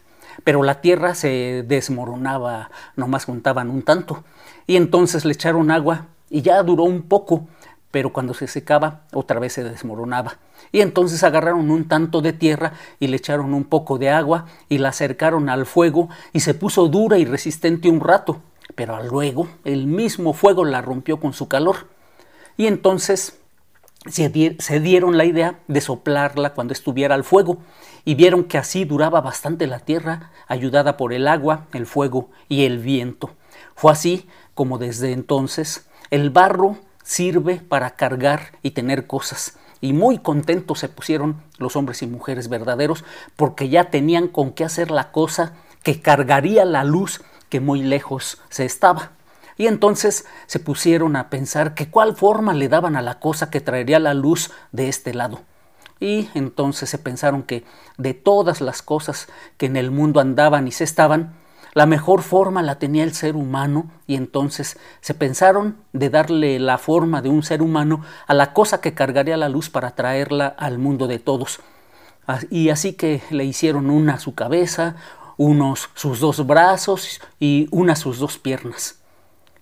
Pero 0.44 0.62
la 0.62 0.82
tierra 0.82 1.14
se 1.14 1.64
desmoronaba, 1.66 2.70
nomás 2.96 3.24
juntaban 3.24 3.70
un 3.70 3.80
tanto. 3.80 4.24
Y 4.66 4.76
entonces 4.76 5.24
le 5.24 5.32
echaron 5.32 5.70
agua 5.70 6.08
y 6.28 6.42
ya 6.42 6.62
duró 6.62 6.82
un 6.82 7.00
poco, 7.00 7.48
pero 7.90 8.12
cuando 8.12 8.34
se 8.34 8.46
secaba 8.46 9.02
otra 9.12 9.40
vez 9.40 9.54
se 9.54 9.64
desmoronaba. 9.64 10.38
Y 10.72 10.80
entonces 10.80 11.22
agarraron 11.24 11.70
un 11.70 11.88
tanto 11.88 12.20
de 12.20 12.32
tierra 12.32 12.74
y 13.00 13.08
le 13.08 13.16
echaron 13.16 13.54
un 13.54 13.64
poco 13.64 13.98
de 13.98 14.10
agua 14.10 14.46
y 14.68 14.78
la 14.78 14.90
acercaron 14.90 15.48
al 15.48 15.66
fuego 15.66 16.08
y 16.32 16.40
se 16.40 16.54
puso 16.54 16.88
dura 16.88 17.18
y 17.18 17.24
resistente 17.24 17.88
un 17.88 18.00
rato, 18.00 18.40
pero 18.74 19.02
luego 19.02 19.48
el 19.64 19.86
mismo 19.86 20.32
fuego 20.32 20.64
la 20.64 20.82
rompió 20.82 21.18
con 21.18 21.32
su 21.32 21.48
calor. 21.48 21.88
Y 22.56 22.66
entonces 22.66 23.38
se, 24.06 24.56
se 24.58 24.80
dieron 24.80 25.16
la 25.16 25.24
idea 25.24 25.58
de 25.66 25.80
soplarla 25.80 26.54
cuando 26.54 26.72
estuviera 26.72 27.14
al 27.14 27.24
fuego 27.24 27.58
y 28.04 28.14
vieron 28.14 28.44
que 28.44 28.58
así 28.58 28.84
duraba 28.84 29.20
bastante 29.20 29.66
la 29.66 29.80
tierra, 29.80 30.30
ayudada 30.46 30.96
por 30.96 31.12
el 31.12 31.26
agua, 31.26 31.66
el 31.72 31.86
fuego 31.86 32.30
y 32.48 32.64
el 32.64 32.78
viento. 32.78 33.30
Fue 33.74 33.92
así 33.92 34.28
como 34.54 34.78
desde 34.78 35.12
entonces 35.12 35.86
el 36.10 36.30
barro 36.30 36.78
sirve 37.10 37.56
para 37.56 37.96
cargar 37.96 38.52
y 38.62 38.70
tener 38.70 39.08
cosas. 39.08 39.58
Y 39.80 39.92
muy 39.94 40.18
contentos 40.18 40.78
se 40.78 40.88
pusieron 40.88 41.42
los 41.58 41.74
hombres 41.74 42.02
y 42.02 42.06
mujeres 42.06 42.48
verdaderos 42.48 43.04
porque 43.34 43.68
ya 43.68 43.90
tenían 43.90 44.28
con 44.28 44.52
qué 44.52 44.64
hacer 44.64 44.92
la 44.92 45.10
cosa 45.10 45.54
que 45.82 46.00
cargaría 46.00 46.64
la 46.64 46.84
luz 46.84 47.20
que 47.48 47.58
muy 47.58 47.82
lejos 47.82 48.40
se 48.48 48.64
estaba. 48.64 49.10
Y 49.56 49.66
entonces 49.66 50.24
se 50.46 50.60
pusieron 50.60 51.16
a 51.16 51.30
pensar 51.30 51.74
que 51.74 51.90
cuál 51.90 52.14
forma 52.14 52.54
le 52.54 52.68
daban 52.68 52.94
a 52.94 53.02
la 53.02 53.18
cosa 53.18 53.50
que 53.50 53.60
traería 53.60 53.98
la 53.98 54.14
luz 54.14 54.52
de 54.70 54.88
este 54.88 55.12
lado. 55.12 55.40
Y 55.98 56.28
entonces 56.34 56.90
se 56.90 56.98
pensaron 56.98 57.42
que 57.42 57.64
de 57.98 58.14
todas 58.14 58.60
las 58.60 58.82
cosas 58.82 59.26
que 59.56 59.66
en 59.66 59.76
el 59.76 59.90
mundo 59.90 60.20
andaban 60.20 60.68
y 60.68 60.70
se 60.70 60.84
estaban, 60.84 61.34
la 61.72 61.86
mejor 61.86 62.22
forma 62.22 62.62
la 62.62 62.78
tenía 62.78 63.04
el 63.04 63.14
ser 63.14 63.36
humano 63.36 63.90
y 64.06 64.16
entonces 64.16 64.78
se 65.00 65.14
pensaron 65.14 65.76
de 65.92 66.10
darle 66.10 66.58
la 66.58 66.78
forma 66.78 67.22
de 67.22 67.28
un 67.28 67.42
ser 67.42 67.62
humano 67.62 68.02
a 68.26 68.34
la 68.34 68.52
cosa 68.52 68.80
que 68.80 68.94
cargaría 68.94 69.36
la 69.36 69.48
luz 69.48 69.70
para 69.70 69.92
traerla 69.92 70.46
al 70.46 70.78
mundo 70.78 71.06
de 71.06 71.18
todos. 71.18 71.60
Y 72.50 72.68
así 72.68 72.92
que 72.92 73.22
le 73.30 73.44
hicieron 73.44 73.90
una 73.90 74.20
su 74.20 74.34
cabeza, 74.34 74.96
unos 75.36 75.90
sus 75.94 76.20
dos 76.20 76.46
brazos 76.46 77.20
y 77.40 77.68
una 77.70 77.96
sus 77.96 78.18
dos 78.18 78.38
piernas 78.38 79.00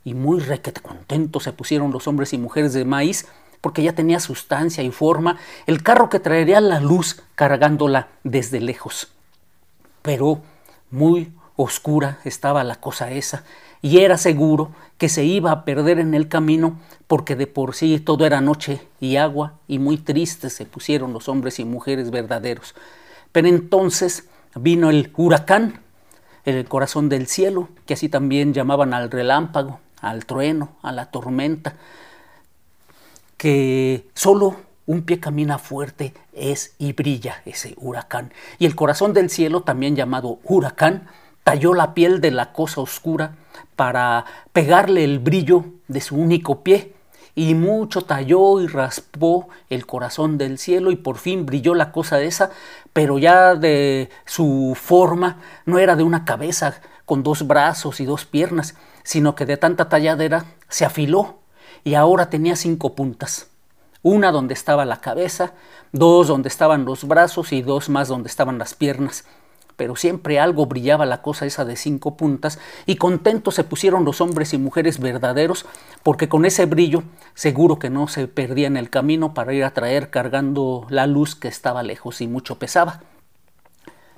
y 0.08 0.14
muy 0.14 0.40
requete 0.40 0.80
contentos 0.80 1.42
se 1.42 1.52
pusieron 1.52 1.92
los 1.92 2.08
hombres 2.08 2.32
y 2.32 2.38
mujeres 2.38 2.72
de 2.72 2.86
maíz 2.86 3.26
porque 3.60 3.82
ya 3.82 3.92
tenía 3.92 4.20
sustancia 4.20 4.82
y 4.82 4.90
forma 4.90 5.36
el 5.66 5.82
carro 5.82 6.08
que 6.08 6.20
traería 6.20 6.60
la 6.60 6.80
luz 6.80 7.22
cargándola 7.34 8.08
desde 8.24 8.60
lejos. 8.60 9.12
Pero 10.00 10.40
muy 10.90 11.32
oscura 11.58 12.20
estaba 12.24 12.64
la 12.64 12.76
cosa 12.76 13.10
esa 13.10 13.44
y 13.82 13.98
era 13.98 14.16
seguro 14.16 14.70
que 14.96 15.08
se 15.08 15.24
iba 15.24 15.52
a 15.52 15.64
perder 15.64 15.98
en 15.98 16.14
el 16.14 16.28
camino 16.28 16.78
porque 17.06 17.36
de 17.36 17.46
por 17.46 17.74
sí 17.74 18.00
todo 18.00 18.24
era 18.24 18.40
noche 18.40 18.80
y 19.00 19.16
agua 19.16 19.54
y 19.68 19.78
muy 19.78 19.98
tristes 19.98 20.54
se 20.54 20.64
pusieron 20.64 21.12
los 21.12 21.28
hombres 21.28 21.58
y 21.58 21.64
mujeres 21.64 22.10
verdaderos. 22.10 22.74
Pero 23.32 23.48
entonces 23.48 24.28
vino 24.54 24.88
el 24.88 25.12
huracán 25.16 25.80
el 26.56 26.64
corazón 26.66 27.08
del 27.08 27.26
cielo, 27.26 27.68
que 27.86 27.94
así 27.94 28.08
también 28.08 28.54
llamaban 28.54 28.94
al 28.94 29.10
relámpago, 29.10 29.80
al 30.00 30.24
trueno, 30.24 30.76
a 30.82 30.92
la 30.92 31.10
tormenta, 31.10 31.74
que 33.36 34.08
solo 34.14 34.56
un 34.86 35.02
pie 35.02 35.20
camina 35.20 35.58
fuerte 35.58 36.14
es 36.32 36.74
y 36.78 36.92
brilla 36.92 37.42
ese 37.44 37.74
huracán. 37.76 38.32
Y 38.58 38.66
el 38.66 38.74
corazón 38.74 39.12
del 39.12 39.30
cielo, 39.30 39.62
también 39.62 39.96
llamado 39.96 40.38
huracán, 40.44 41.08
talló 41.48 41.72
la 41.72 41.94
piel 41.94 42.20
de 42.20 42.30
la 42.30 42.52
cosa 42.52 42.82
oscura 42.82 43.36
para 43.74 44.26
pegarle 44.52 45.02
el 45.02 45.18
brillo 45.18 45.64
de 45.88 46.02
su 46.02 46.14
único 46.14 46.62
pie, 46.62 46.92
y 47.34 47.54
mucho 47.54 48.02
talló 48.02 48.60
y 48.60 48.66
raspó 48.66 49.48
el 49.70 49.86
corazón 49.86 50.36
del 50.36 50.58
cielo 50.58 50.90
y 50.90 50.96
por 50.96 51.16
fin 51.16 51.46
brilló 51.46 51.74
la 51.74 51.90
cosa 51.90 52.20
esa, 52.20 52.50
pero 52.92 53.18
ya 53.18 53.54
de 53.54 54.10
su 54.26 54.76
forma 54.78 55.38
no 55.64 55.78
era 55.78 55.96
de 55.96 56.02
una 56.02 56.26
cabeza 56.26 56.82
con 57.06 57.22
dos 57.22 57.46
brazos 57.46 57.98
y 58.00 58.04
dos 58.04 58.26
piernas, 58.26 58.74
sino 59.02 59.34
que 59.34 59.46
de 59.46 59.56
tanta 59.56 59.88
talladera 59.88 60.44
se 60.68 60.84
afiló 60.84 61.38
y 61.82 61.94
ahora 61.94 62.28
tenía 62.28 62.56
cinco 62.56 62.94
puntas. 62.94 63.48
Una 64.02 64.32
donde 64.32 64.52
estaba 64.52 64.84
la 64.84 65.00
cabeza, 65.00 65.54
dos 65.92 66.28
donde 66.28 66.50
estaban 66.50 66.84
los 66.84 67.08
brazos 67.08 67.54
y 67.54 67.62
dos 67.62 67.88
más 67.88 68.08
donde 68.08 68.28
estaban 68.28 68.58
las 68.58 68.74
piernas 68.74 69.24
pero 69.78 69.94
siempre 69.94 70.40
algo 70.40 70.66
brillaba 70.66 71.06
la 71.06 71.22
cosa 71.22 71.46
esa 71.46 71.64
de 71.64 71.76
cinco 71.76 72.16
puntas, 72.16 72.58
y 72.84 72.96
contentos 72.96 73.54
se 73.54 73.62
pusieron 73.62 74.04
los 74.04 74.20
hombres 74.20 74.52
y 74.52 74.58
mujeres 74.58 74.98
verdaderos, 74.98 75.66
porque 76.02 76.28
con 76.28 76.44
ese 76.44 76.66
brillo 76.66 77.04
seguro 77.34 77.78
que 77.78 77.88
no 77.88 78.08
se 78.08 78.26
perdía 78.26 78.66
en 78.66 78.76
el 78.76 78.90
camino 78.90 79.34
para 79.34 79.54
ir 79.54 79.62
a 79.62 79.72
traer 79.72 80.10
cargando 80.10 80.84
la 80.90 81.06
luz 81.06 81.36
que 81.36 81.46
estaba 81.46 81.84
lejos 81.84 82.20
y 82.20 82.26
mucho 82.26 82.58
pesaba. 82.58 83.02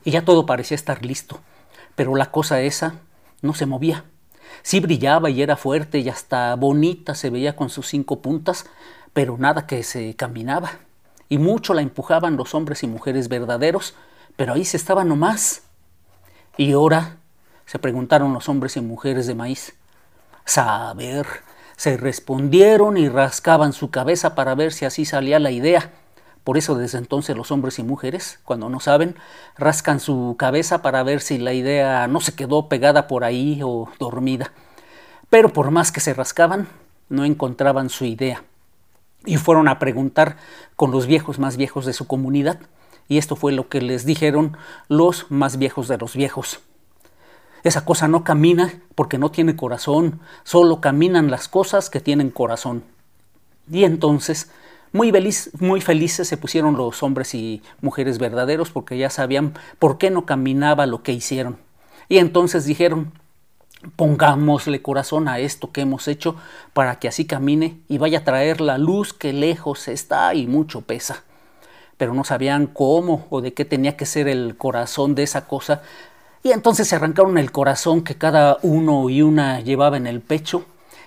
Y 0.03 0.13
ya 0.13 0.25
todo 0.25 0.47
parecía 0.47 0.77
estar 0.77 1.05
listo, 1.05 1.41
pero 1.95 2.17
la 2.17 2.31
cosa 2.31 2.63
esa 2.63 2.95
no 3.43 3.53
se 3.53 3.67
movía. 3.67 4.07
Sí 4.63 4.81
brillaba 4.81 5.29
y 5.29 5.43
era 5.43 5.57
fuerte 5.57 5.99
y 5.99 6.09
hasta 6.09 6.55
bonita 6.57 7.15
se 7.15 7.29
veía 7.29 7.55
con 7.55 7.69
sus 7.69 7.87
cinco 7.87 8.23
puntas, 8.23 8.65
pero 9.13 9.37
nada 9.37 9.67
que 9.67 9.83
se 9.83 10.17
caminaba. 10.17 10.71
Y 11.29 11.37
mucho 11.37 11.75
la 11.75 11.83
empujaban 11.83 12.39
los 12.39 12.55
hombres 12.55 12.83
y 12.83 12.87
mujeres 12.87 13.29
verdaderos, 13.29 13.95
pero 14.37 14.55
ahí 14.55 14.65
se 14.65 14.77
estaba 14.77 15.05
nomás. 15.05 15.63
Y 16.57 16.73
ahora 16.73 17.17
se 17.67 17.79
preguntaron 17.79 18.33
los 18.33 18.49
hombres 18.49 18.77
y 18.77 18.81
mujeres 18.81 19.27
de 19.27 19.35
maíz. 19.35 19.75
Saber. 20.45 21.27
Se 21.77 21.97
respondieron 21.97 22.99
y 22.99 23.09
rascaban 23.09 23.73
su 23.73 23.91
cabeza 23.91 24.35
para 24.35 24.55
ver 24.55 24.73
si 24.73 24.85
así 24.85 25.05
salía 25.05 25.39
la 25.39 25.51
idea. 25.51 25.93
Por 26.45 26.59
eso 26.59 26.75
desde 26.75 26.99
entonces 26.99 27.37
los 27.37 27.51
hombres 27.51 27.79
y 27.79 27.83
mujeres, 27.83 28.41
cuando 28.45 28.69
no 28.69 28.81
saben, 28.81 29.17
rascan 29.57 30.01
su 30.01 30.37
cabeza 30.39 30.83
para 30.83 31.03
ver 31.03 31.21
si 31.21 31.39
la 31.39 31.53
idea 31.53 32.07
no 32.09 32.21
se 32.21 32.35
quedó 32.35 32.69
pegada 32.69 33.07
por 33.07 33.25
ahí 33.25 33.61
o 33.65 33.89
dormida. 33.99 34.53
Pero 35.29 35.53
por 35.53 35.71
más 35.71 35.93
que 35.93 36.01
se 36.01 36.13
rascaban, 36.13 36.69
no 37.09 37.25
encontraban 37.25 37.89
su 37.89 38.05
idea. 38.05 38.43
Y 39.25 39.37
fueron 39.37 39.69
a 39.69 39.79
preguntar 39.79 40.37
con 40.77 40.91
los 40.91 41.07
viejos 41.07 41.39
más 41.39 41.57
viejos 41.57 41.87
de 41.87 41.93
su 41.93 42.07
comunidad 42.07 42.59
y 43.11 43.19
esto 43.19 43.35
fue 43.35 43.51
lo 43.51 43.69
que 43.69 43.83
les 43.83 44.07
dijeron 44.07 44.57
los 44.87 45.27
más 45.31 45.59
viejos 45.59 45.89
de 45.89 45.99
los 45.99 46.15
viejos. 46.15 46.61
Esa 47.65 47.85
cosa 47.85 48.07
no 48.07 48.23
camina 48.23 48.81
porque 48.95 49.19
no 49.19 49.33
tiene 49.33 49.57
corazón, 49.57 50.21
solo 50.45 50.81
caminan 50.81 51.29
las 51.29 51.49
cosas 51.49 51.91
que 51.91 51.99
tienen 51.99 52.31
corazón. 52.31 52.85
Y 53.69 53.83
entonces, 53.83 54.53
muy, 54.93 55.13
muy 55.59 55.81
felices 55.81 56.29
se 56.29 56.37
pusieron 56.37 56.77
los 56.77 57.03
hombres 57.03 57.35
y 57.35 57.63
mujeres 57.81 58.19
verdaderos 58.19 58.71
porque 58.71 58.97
ya 58.97 59.11
sabían 59.11 59.55
por 59.81 59.99
qué 59.99 60.13
no 60.13 60.25
caminaba 60.25 60.87
lo 60.87 61.03
que 61.03 61.13
hicieron. 61.13 61.59
Y 62.09 62.19
entonces 62.19 62.65
dijeron, 62.65 63.13
pongámosle 63.97 64.83
corazón 64.83 65.27
a 65.27 65.41
esto 65.41 65.73
que 65.73 65.81
hemos 65.81 66.07
hecho 66.07 66.37
para 66.73 67.01
que 67.01 67.09
así 67.09 67.25
camine 67.25 67.81
y 67.89 67.99
vaya 67.99 68.21
a 68.21 68.25
traer 68.25 68.61
la 68.61 68.79
luz 68.79 69.13
que 69.13 69.33
lejos 69.33 69.89
está 69.89 70.33
y 70.35 70.47
mucho 70.47 70.83
pesa 70.83 71.25
pero 72.01 72.15
no 72.15 72.25
sabían 72.25 72.67
cómo 72.67 73.27
o 73.29 73.43
de 73.43 73.53
qué 73.53 73.67
tenía 73.67 73.95
que 73.95 74.07
ser 74.07 74.27
el 74.27 74.57
corazón 74.57 75.15
de 75.15 75.23
esa 75.23 75.47
cosa. 75.47 75.83
Y 76.43 76.53
entonces 76.53 76.89
se 76.89 76.97
arrancaron 76.97 77.37
el 77.37 77.53
corazón 77.53 78.01
que 78.05 78.15
cada 78.15 78.57
uno 78.63 79.11
y 79.11 79.21
una 79.21 79.61
llevaba 79.61 79.99
en 79.99 80.07
el 80.07 80.23
pecho 80.23 80.65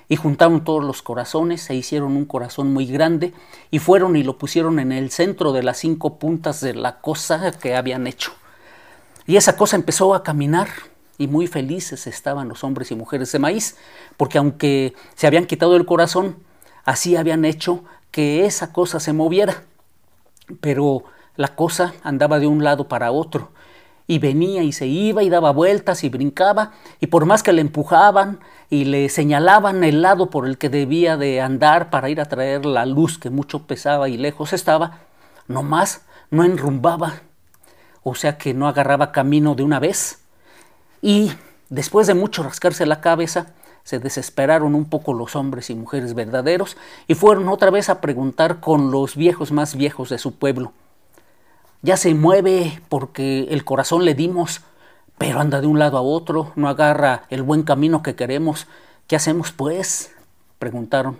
y 0.07 0.17
juntaron 0.17 0.63
todos 0.63 0.83
los 0.83 1.01
corazones 1.01 1.67
e 1.71 1.73
hicieron 1.73 2.15
un 2.15 2.25
corazón 2.25 2.71
muy 2.71 2.85
grande 2.85 3.33
y 3.71 3.79
fueron 3.79 4.15
y 4.15 4.21
lo 4.21 4.37
pusieron 4.37 4.77
en 4.77 4.91
el 4.91 5.09
centro 5.09 5.51
de 5.51 5.63
las 5.63 5.79
cinco 5.79 6.19
puntas 6.19 6.61
de 6.61 6.75
la 6.75 7.01
cosa 7.01 7.51
que 7.53 7.75
habían 7.75 8.05
hecho. 8.05 8.31
Y 9.25 9.37
esa 9.37 9.57
cosa 9.57 9.75
empezó 9.75 10.13
a 10.13 10.21
caminar 10.21 10.67
y 11.17 11.25
muy 11.25 11.47
felices 11.47 12.05
estaban 12.05 12.49
los 12.49 12.63
hombres 12.63 12.91
y 12.91 12.95
mujeres 12.95 13.31
de 13.31 13.39
maíz, 13.39 13.77
porque 14.15 14.37
aunque 14.37 14.93
se 15.15 15.25
habían 15.25 15.47
quitado 15.47 15.75
el 15.75 15.87
corazón, 15.87 16.35
así 16.85 17.15
habían 17.15 17.45
hecho 17.45 17.83
que 18.11 18.45
esa 18.45 18.71
cosa 18.71 18.99
se 18.99 19.11
moviera 19.11 19.63
pero 20.61 21.03
la 21.35 21.49
cosa 21.55 21.93
andaba 22.03 22.39
de 22.39 22.47
un 22.47 22.63
lado 22.63 22.87
para 22.87 23.11
otro 23.11 23.51
y 24.05 24.19
venía 24.19 24.63
y 24.63 24.71
se 24.71 24.85
iba 24.85 25.23
y 25.23 25.29
daba 25.29 25.51
vueltas 25.51 26.03
y 26.03 26.09
brincaba 26.09 26.71
y 26.99 27.07
por 27.07 27.25
más 27.25 27.41
que 27.41 27.53
le 27.53 27.61
empujaban 27.61 28.39
y 28.69 28.85
le 28.85 29.09
señalaban 29.09 29.83
el 29.83 30.01
lado 30.01 30.29
por 30.29 30.47
el 30.47 30.57
que 30.57 30.69
debía 30.69 31.17
de 31.17 31.41
andar 31.41 31.89
para 31.89 32.09
ir 32.09 32.19
a 32.19 32.25
traer 32.25 32.65
la 32.65 32.85
luz 32.85 33.17
que 33.17 33.29
mucho 33.29 33.65
pesaba 33.65 34.09
y 34.09 34.17
lejos 34.17 34.53
estaba, 34.53 34.99
nomás 35.47 36.05
no 36.31 36.43
enrumbaba, 36.43 37.21
o 38.01 38.15
sea 38.15 38.37
que 38.37 38.53
no 38.53 38.67
agarraba 38.67 39.11
camino 39.11 39.55
de 39.55 39.63
una 39.63 39.79
vez. 39.79 40.23
Y 41.01 41.31
después 41.69 42.07
de 42.07 42.15
mucho 42.15 42.43
rascarse 42.43 42.85
la 42.85 43.01
cabeza, 43.01 43.53
se 43.83 43.99
desesperaron 43.99 44.75
un 44.75 44.85
poco 44.85 45.13
los 45.13 45.35
hombres 45.35 45.69
y 45.69 45.75
mujeres 45.75 46.13
verdaderos 46.13 46.77
y 47.07 47.15
fueron 47.15 47.49
otra 47.49 47.69
vez 47.69 47.89
a 47.89 47.99
preguntar 48.01 48.59
con 48.59 48.91
los 48.91 49.15
viejos 49.15 49.51
más 49.51 49.75
viejos 49.75 50.09
de 50.09 50.17
su 50.17 50.35
pueblo. 50.35 50.71
Ya 51.81 51.97
se 51.97 52.13
mueve 52.13 52.81
porque 52.87 53.47
el 53.49 53.65
corazón 53.65 54.05
le 54.05 54.13
dimos, 54.13 54.61
pero 55.17 55.41
anda 55.41 55.59
de 55.59 55.67
un 55.67 55.79
lado 55.79 55.97
a 55.97 56.01
otro, 56.01 56.53
no 56.55 56.69
agarra 56.69 57.23
el 57.29 57.43
buen 57.43 57.63
camino 57.63 58.01
que 58.01 58.15
queremos. 58.15 58.67
¿Qué 59.07 59.17
hacemos 59.17 59.51
pues? 59.51 60.11
preguntaron. 60.59 61.19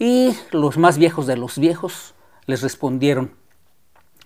Y 0.00 0.36
los 0.50 0.78
más 0.78 0.98
viejos 0.98 1.28
de 1.28 1.36
los 1.36 1.58
viejos 1.58 2.14
les 2.46 2.62
respondieron, 2.62 3.32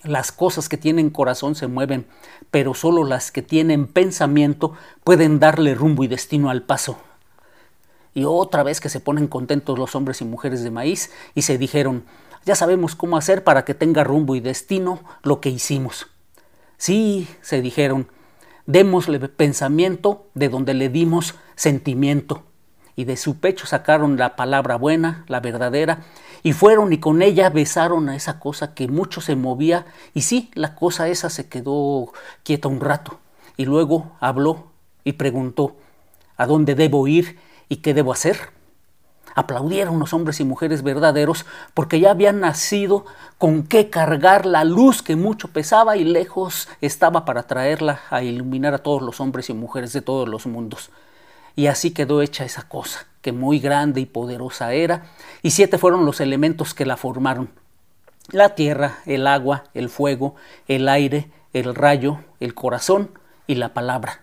las 0.04 0.32
cosas 0.32 0.68
que 0.68 0.78
tienen 0.78 1.10
corazón 1.10 1.54
se 1.54 1.66
mueven, 1.66 2.06
pero 2.50 2.74
solo 2.74 3.04
las 3.04 3.30
que 3.30 3.42
tienen 3.42 3.86
pensamiento 3.86 4.72
pueden 5.04 5.38
darle 5.38 5.74
rumbo 5.74 6.02
y 6.02 6.08
destino 6.08 6.50
al 6.50 6.62
paso 6.62 6.98
y 8.14 8.24
otra 8.24 8.62
vez 8.62 8.80
que 8.80 8.88
se 8.88 9.00
ponen 9.00 9.26
contentos 9.26 9.78
los 9.78 9.94
hombres 9.94 10.20
y 10.20 10.24
mujeres 10.24 10.62
de 10.62 10.70
maíz 10.70 11.10
y 11.34 11.42
se 11.42 11.58
dijeron, 11.58 12.04
ya 12.44 12.54
sabemos 12.54 12.94
cómo 12.94 13.16
hacer 13.16 13.44
para 13.44 13.64
que 13.64 13.74
tenga 13.74 14.04
rumbo 14.04 14.34
y 14.34 14.40
destino 14.40 15.00
lo 15.22 15.40
que 15.40 15.48
hicimos. 15.48 16.08
Sí, 16.76 17.28
se 17.40 17.60
dijeron, 17.62 18.08
démosle 18.66 19.20
pensamiento 19.20 20.26
de 20.34 20.48
donde 20.48 20.74
le 20.74 20.88
dimos 20.88 21.34
sentimiento. 21.54 22.42
Y 22.94 23.04
de 23.04 23.16
su 23.16 23.38
pecho 23.38 23.66
sacaron 23.66 24.18
la 24.18 24.36
palabra 24.36 24.76
buena, 24.76 25.24
la 25.28 25.40
verdadera, 25.40 26.00
y 26.42 26.52
fueron 26.52 26.92
y 26.92 26.98
con 26.98 27.22
ella 27.22 27.48
besaron 27.48 28.08
a 28.08 28.16
esa 28.16 28.38
cosa 28.38 28.74
que 28.74 28.88
mucho 28.88 29.20
se 29.22 29.34
movía, 29.34 29.86
y 30.12 30.22
sí, 30.22 30.50
la 30.54 30.74
cosa 30.74 31.08
esa 31.08 31.30
se 31.30 31.48
quedó 31.48 32.12
quieta 32.42 32.68
un 32.68 32.80
rato, 32.80 33.18
y 33.56 33.64
luego 33.64 34.12
habló 34.20 34.72
y 35.04 35.12
preguntó, 35.12 35.76
¿a 36.36 36.46
dónde 36.46 36.74
debo 36.74 37.06
ir? 37.08 37.38
¿Y 37.72 37.76
qué 37.76 37.94
debo 37.94 38.12
hacer? 38.12 38.50
Aplaudieron 39.34 39.98
los 39.98 40.12
hombres 40.12 40.40
y 40.40 40.44
mujeres 40.44 40.82
verdaderos 40.82 41.46
porque 41.72 42.00
ya 42.00 42.10
habían 42.10 42.40
nacido 42.40 43.06
con 43.38 43.62
qué 43.62 43.88
cargar 43.88 44.44
la 44.44 44.64
luz 44.64 45.00
que 45.00 45.16
mucho 45.16 45.48
pesaba 45.48 45.96
y 45.96 46.04
lejos 46.04 46.68
estaba 46.82 47.24
para 47.24 47.44
traerla 47.44 48.00
a 48.10 48.22
iluminar 48.22 48.74
a 48.74 48.82
todos 48.82 49.00
los 49.00 49.22
hombres 49.22 49.48
y 49.48 49.54
mujeres 49.54 49.94
de 49.94 50.02
todos 50.02 50.28
los 50.28 50.46
mundos. 50.46 50.90
Y 51.56 51.68
así 51.68 51.92
quedó 51.92 52.20
hecha 52.20 52.44
esa 52.44 52.68
cosa, 52.68 53.06
que 53.22 53.32
muy 53.32 53.58
grande 53.58 54.02
y 54.02 54.04
poderosa 54.04 54.74
era, 54.74 55.06
y 55.40 55.52
siete 55.52 55.78
fueron 55.78 56.04
los 56.04 56.20
elementos 56.20 56.74
que 56.74 56.84
la 56.84 56.98
formaron. 56.98 57.48
La 58.32 58.54
tierra, 58.54 58.98
el 59.06 59.26
agua, 59.26 59.64
el 59.72 59.88
fuego, 59.88 60.34
el 60.68 60.90
aire, 60.90 61.30
el 61.54 61.74
rayo, 61.74 62.18
el 62.38 62.52
corazón 62.52 63.18
y 63.46 63.54
la 63.54 63.72
palabra. 63.72 64.20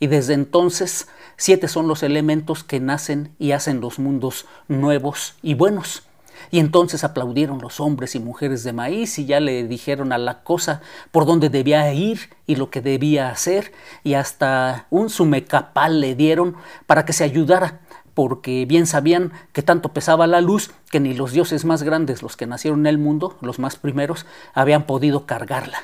Y 0.00 0.06
desde 0.06 0.34
entonces 0.34 1.08
siete 1.36 1.68
son 1.68 1.88
los 1.88 2.02
elementos 2.02 2.64
que 2.64 2.80
nacen 2.80 3.34
y 3.38 3.52
hacen 3.52 3.80
los 3.80 3.98
mundos 3.98 4.46
nuevos 4.68 5.34
y 5.42 5.54
buenos. 5.54 6.02
Y 6.50 6.60
entonces 6.60 7.04
aplaudieron 7.04 7.58
los 7.60 7.80
hombres 7.80 8.14
y 8.14 8.20
mujeres 8.20 8.64
de 8.64 8.72
maíz 8.72 9.18
y 9.18 9.26
ya 9.26 9.40
le 9.40 9.66
dijeron 9.66 10.12
a 10.12 10.18
la 10.18 10.42
cosa 10.42 10.80
por 11.10 11.26
dónde 11.26 11.50
debía 11.50 11.92
ir 11.92 12.30
y 12.46 12.56
lo 12.56 12.70
que 12.70 12.80
debía 12.80 13.28
hacer 13.30 13.72
y 14.04 14.14
hasta 14.14 14.86
un 14.90 15.10
sumecapal 15.10 16.00
le 16.00 16.14
dieron 16.14 16.56
para 16.86 17.04
que 17.04 17.12
se 17.12 17.24
ayudara 17.24 17.80
porque 18.14 18.64
bien 18.66 18.86
sabían 18.86 19.32
que 19.52 19.62
tanto 19.62 19.92
pesaba 19.92 20.26
la 20.26 20.40
luz 20.40 20.72
que 20.90 20.98
ni 20.98 21.14
los 21.14 21.32
dioses 21.32 21.64
más 21.64 21.84
grandes, 21.84 22.22
los 22.22 22.36
que 22.36 22.46
nacieron 22.46 22.80
en 22.80 22.86
el 22.86 22.98
mundo, 22.98 23.36
los 23.40 23.60
más 23.60 23.76
primeros, 23.76 24.26
habían 24.54 24.86
podido 24.86 25.24
cargarla. 25.24 25.78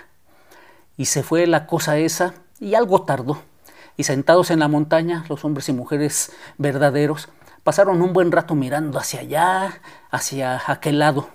Y 0.96 1.05
se 1.05 1.22
fue 1.22 1.46
la 1.46 1.66
cosa 1.66 1.96
esa 1.98 2.35
y 2.59 2.74
algo 2.74 3.03
tardó 3.03 3.42
y 3.96 4.04
sentados 4.04 4.50
en 4.50 4.59
la 4.59 4.68
montaña, 4.68 5.24
los 5.28 5.44
hombres 5.44 5.68
y 5.68 5.72
mujeres 5.72 6.33
verdaderos 6.59 7.28
pasaron 7.62 8.02
un 8.02 8.12
buen 8.12 8.33
rato 8.33 8.54
mirando 8.54 8.98
hacia 8.98 9.20
allá, 9.20 9.80
hacia 10.11 10.61
aquel 10.66 10.98
lado, 10.98 11.28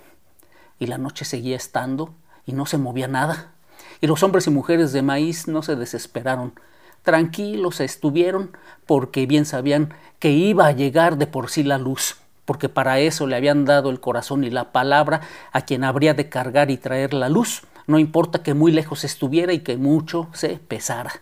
y 0.78 0.86
la 0.86 0.98
noche 0.98 1.24
seguía 1.24 1.56
estando 1.56 2.14
y 2.46 2.52
no 2.52 2.66
se 2.66 2.78
movía 2.78 3.08
nada. 3.08 3.52
Y 4.00 4.06
los 4.06 4.22
hombres 4.22 4.46
y 4.46 4.50
mujeres 4.50 4.92
de 4.92 5.02
maíz 5.02 5.48
no 5.48 5.62
se 5.62 5.76
desesperaron, 5.76 6.54
tranquilos 7.02 7.80
estuvieron 7.80 8.56
porque 8.86 9.26
bien 9.26 9.44
sabían 9.44 9.94
que 10.18 10.30
iba 10.30 10.66
a 10.66 10.72
llegar 10.72 11.16
de 11.16 11.26
por 11.26 11.50
sí 11.50 11.62
la 11.62 11.78
luz, 11.78 12.16
porque 12.44 12.68
para 12.68 13.00
eso 13.00 13.26
le 13.26 13.36
habían 13.36 13.64
dado 13.64 13.90
el 13.90 14.00
corazón 14.00 14.44
y 14.44 14.50
la 14.50 14.72
palabra 14.72 15.20
a 15.52 15.62
quien 15.62 15.84
habría 15.84 16.14
de 16.14 16.28
cargar 16.28 16.70
y 16.70 16.76
traer 16.76 17.14
la 17.14 17.28
luz, 17.28 17.62
no 17.86 17.98
importa 17.98 18.42
que 18.42 18.54
muy 18.54 18.70
lejos 18.70 19.04
estuviera 19.04 19.52
y 19.52 19.60
que 19.60 19.76
mucho 19.76 20.28
se 20.32 20.58
pesara. 20.58 21.12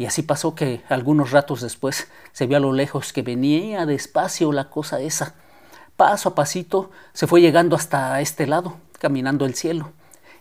Y 0.00 0.06
así 0.06 0.22
pasó 0.22 0.54
que 0.54 0.80
algunos 0.88 1.30
ratos 1.30 1.60
después 1.60 2.08
se 2.32 2.46
vio 2.46 2.56
a 2.56 2.60
lo 2.60 2.72
lejos 2.72 3.12
que 3.12 3.20
venía 3.20 3.84
despacio 3.84 4.50
la 4.50 4.70
cosa 4.70 4.98
esa. 4.98 5.34
Paso 5.98 6.30
a 6.30 6.34
pasito 6.34 6.90
se 7.12 7.26
fue 7.26 7.42
llegando 7.42 7.76
hasta 7.76 8.18
este 8.22 8.46
lado, 8.46 8.78
caminando 8.98 9.44
el 9.44 9.54
cielo. 9.54 9.90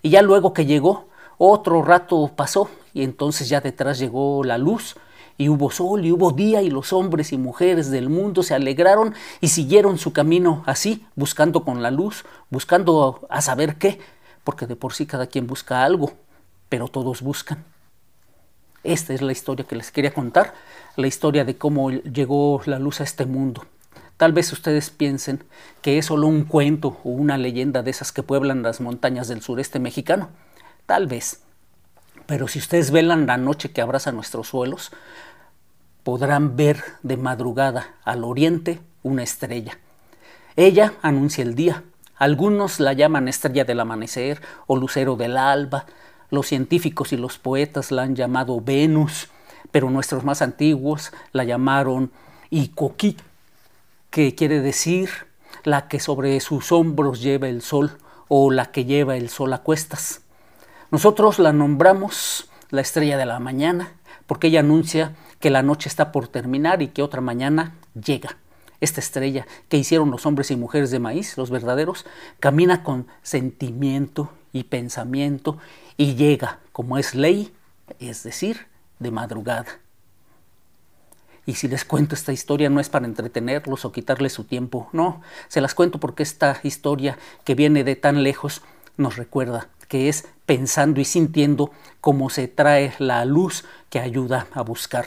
Y 0.01 0.11
ya 0.11 0.21
luego 0.21 0.53
que 0.53 0.65
llegó, 0.65 1.09
otro 1.37 1.81
rato 1.81 2.31
pasó 2.37 2.69
y 2.93 3.03
entonces 3.03 3.49
ya 3.49 3.59
detrás 3.59 3.99
llegó 3.99 4.45
la 4.45 4.57
luz 4.57 4.95
y 5.37 5.49
hubo 5.49 5.71
sol 5.71 6.05
y 6.05 6.13
hubo 6.13 6.31
día 6.31 6.61
y 6.61 6.69
los 6.69 6.93
hombres 6.93 7.33
y 7.33 7.37
mujeres 7.37 7.91
del 7.91 8.07
mundo 8.07 8.43
se 8.43 8.53
alegraron 8.53 9.13
y 9.41 9.49
siguieron 9.49 9.97
su 9.97 10.13
camino 10.13 10.63
así, 10.67 11.05
buscando 11.17 11.65
con 11.65 11.83
la 11.83 11.91
luz, 11.91 12.23
buscando 12.49 13.27
a 13.29 13.41
saber 13.41 13.75
qué, 13.75 13.99
porque 14.45 14.67
de 14.67 14.77
por 14.77 14.93
sí 14.93 15.05
cada 15.05 15.27
quien 15.27 15.47
busca 15.47 15.83
algo, 15.83 16.13
pero 16.69 16.87
todos 16.87 17.21
buscan. 17.21 17.65
Esta 18.83 19.13
es 19.13 19.21
la 19.21 19.31
historia 19.31 19.65
que 19.65 19.75
les 19.75 19.91
quería 19.91 20.13
contar, 20.13 20.53
la 20.95 21.07
historia 21.07 21.45
de 21.45 21.57
cómo 21.57 21.91
llegó 21.91 22.61
la 22.65 22.79
luz 22.79 23.01
a 23.01 23.03
este 23.03 23.25
mundo. 23.25 23.65
Tal 24.17 24.33
vez 24.33 24.51
ustedes 24.51 24.89
piensen 24.89 25.43
que 25.81 25.97
es 25.97 26.07
solo 26.07 26.27
un 26.27 26.43
cuento 26.43 26.99
o 27.03 27.09
una 27.09 27.37
leyenda 27.37 27.83
de 27.83 27.91
esas 27.91 28.11
que 28.11 28.23
pueblan 28.23 28.63
las 28.63 28.81
montañas 28.81 29.27
del 29.27 29.41
sureste 29.41 29.79
mexicano. 29.79 30.29
Tal 30.85 31.07
vez. 31.07 31.41
Pero 32.25 32.47
si 32.47 32.59
ustedes 32.59 32.91
velan 32.91 33.27
la 33.27 33.37
noche 33.37 33.71
que 33.71 33.81
abraza 33.81 34.11
nuestros 34.11 34.49
suelos, 34.49 34.91
podrán 36.03 36.55
ver 36.55 36.83
de 37.01 37.17
madrugada 37.17 37.95
al 38.03 38.23
oriente 38.23 38.81
una 39.03 39.23
estrella. 39.23 39.79
Ella 40.55 40.93
anuncia 41.01 41.41
el 41.41 41.55
día. 41.55 41.83
Algunos 42.17 42.81
la 42.81 42.91
llaman 42.91 43.29
estrella 43.29 43.63
del 43.63 43.79
amanecer 43.79 44.41
o 44.67 44.75
lucero 44.75 45.15
del 45.15 45.37
alba. 45.37 45.85
Los 46.31 46.47
científicos 46.47 47.13
y 47.13 47.17
los 47.17 47.37
poetas 47.39 47.91
la 47.91 48.03
han 48.03 48.15
llamado 48.15 48.61
Venus, 48.61 49.29
pero 49.71 49.89
nuestros 49.89 50.23
más 50.23 50.41
antiguos 50.41 51.11
la 51.31 51.43
llamaron 51.43 52.11
Icoquí, 52.49 53.17
que 54.09 54.35
quiere 54.35 54.61
decir 54.61 55.09
la 55.63 55.87
que 55.87 55.99
sobre 55.99 56.39
sus 56.39 56.71
hombros 56.71 57.21
lleva 57.21 57.47
el 57.47 57.61
sol 57.61 57.97
o 58.27 58.51
la 58.51 58.71
que 58.71 58.85
lleva 58.85 59.17
el 59.17 59.29
sol 59.29 59.53
a 59.53 59.59
cuestas. 59.59 60.21
Nosotros 60.91 61.39
la 61.39 61.53
nombramos 61.53 62.49
la 62.69 62.81
estrella 62.81 63.17
de 63.17 63.25
la 63.25 63.39
mañana 63.39 63.93
porque 64.27 64.47
ella 64.47 64.59
anuncia 64.59 65.15
que 65.39 65.49
la 65.49 65.63
noche 65.63 65.89
está 65.89 66.11
por 66.11 66.27
terminar 66.27 66.81
y 66.81 66.89
que 66.89 67.01
otra 67.01 67.21
mañana 67.21 67.75
llega. 67.93 68.37
Esta 68.81 69.01
estrella 69.01 69.45
que 69.67 69.77
hicieron 69.77 70.11
los 70.11 70.25
hombres 70.25 70.51
y 70.51 70.55
mujeres 70.55 70.91
de 70.91 70.99
maíz, 70.99 71.37
los 71.37 71.49
verdaderos, 71.49 72.05
camina 72.39 72.83
con 72.83 73.07
sentimiento 73.23 74.29
y 74.53 74.63
pensamiento 74.63 75.57
y 75.99 76.15
llega, 76.15 76.59
como 76.71 76.97
es 76.97 77.13
ley, 77.13 77.53
es 77.99 78.23
decir, 78.23 78.67
de 78.99 79.11
madrugada. 79.11 79.79
Y 81.45 81.55
si 81.55 81.67
les 81.67 81.83
cuento 81.83 82.15
esta 82.15 82.31
historia 82.31 82.69
no 82.69 82.79
es 82.79 82.87
para 82.87 83.05
entretenerlos 83.05 83.83
o 83.83 83.91
quitarles 83.91 84.31
su 84.31 84.45
tiempo, 84.45 84.87
no, 84.93 85.21
se 85.49 85.59
las 85.59 85.75
cuento 85.75 85.99
porque 85.99 86.23
esta 86.23 86.57
historia 86.63 87.19
que 87.43 87.53
viene 87.53 87.83
de 87.83 87.97
tan 87.97 88.23
lejos 88.23 88.61
nos 88.95 89.17
recuerda 89.17 89.67
que 89.89 90.07
es 90.07 90.25
pensando 90.45 91.01
y 91.01 91.05
sintiendo 91.05 91.71
cómo 91.99 92.29
se 92.29 92.47
trae 92.47 92.93
la 92.99 93.25
luz 93.25 93.65
que 93.89 93.99
ayuda 93.99 94.47
a 94.53 94.61
buscar 94.61 95.05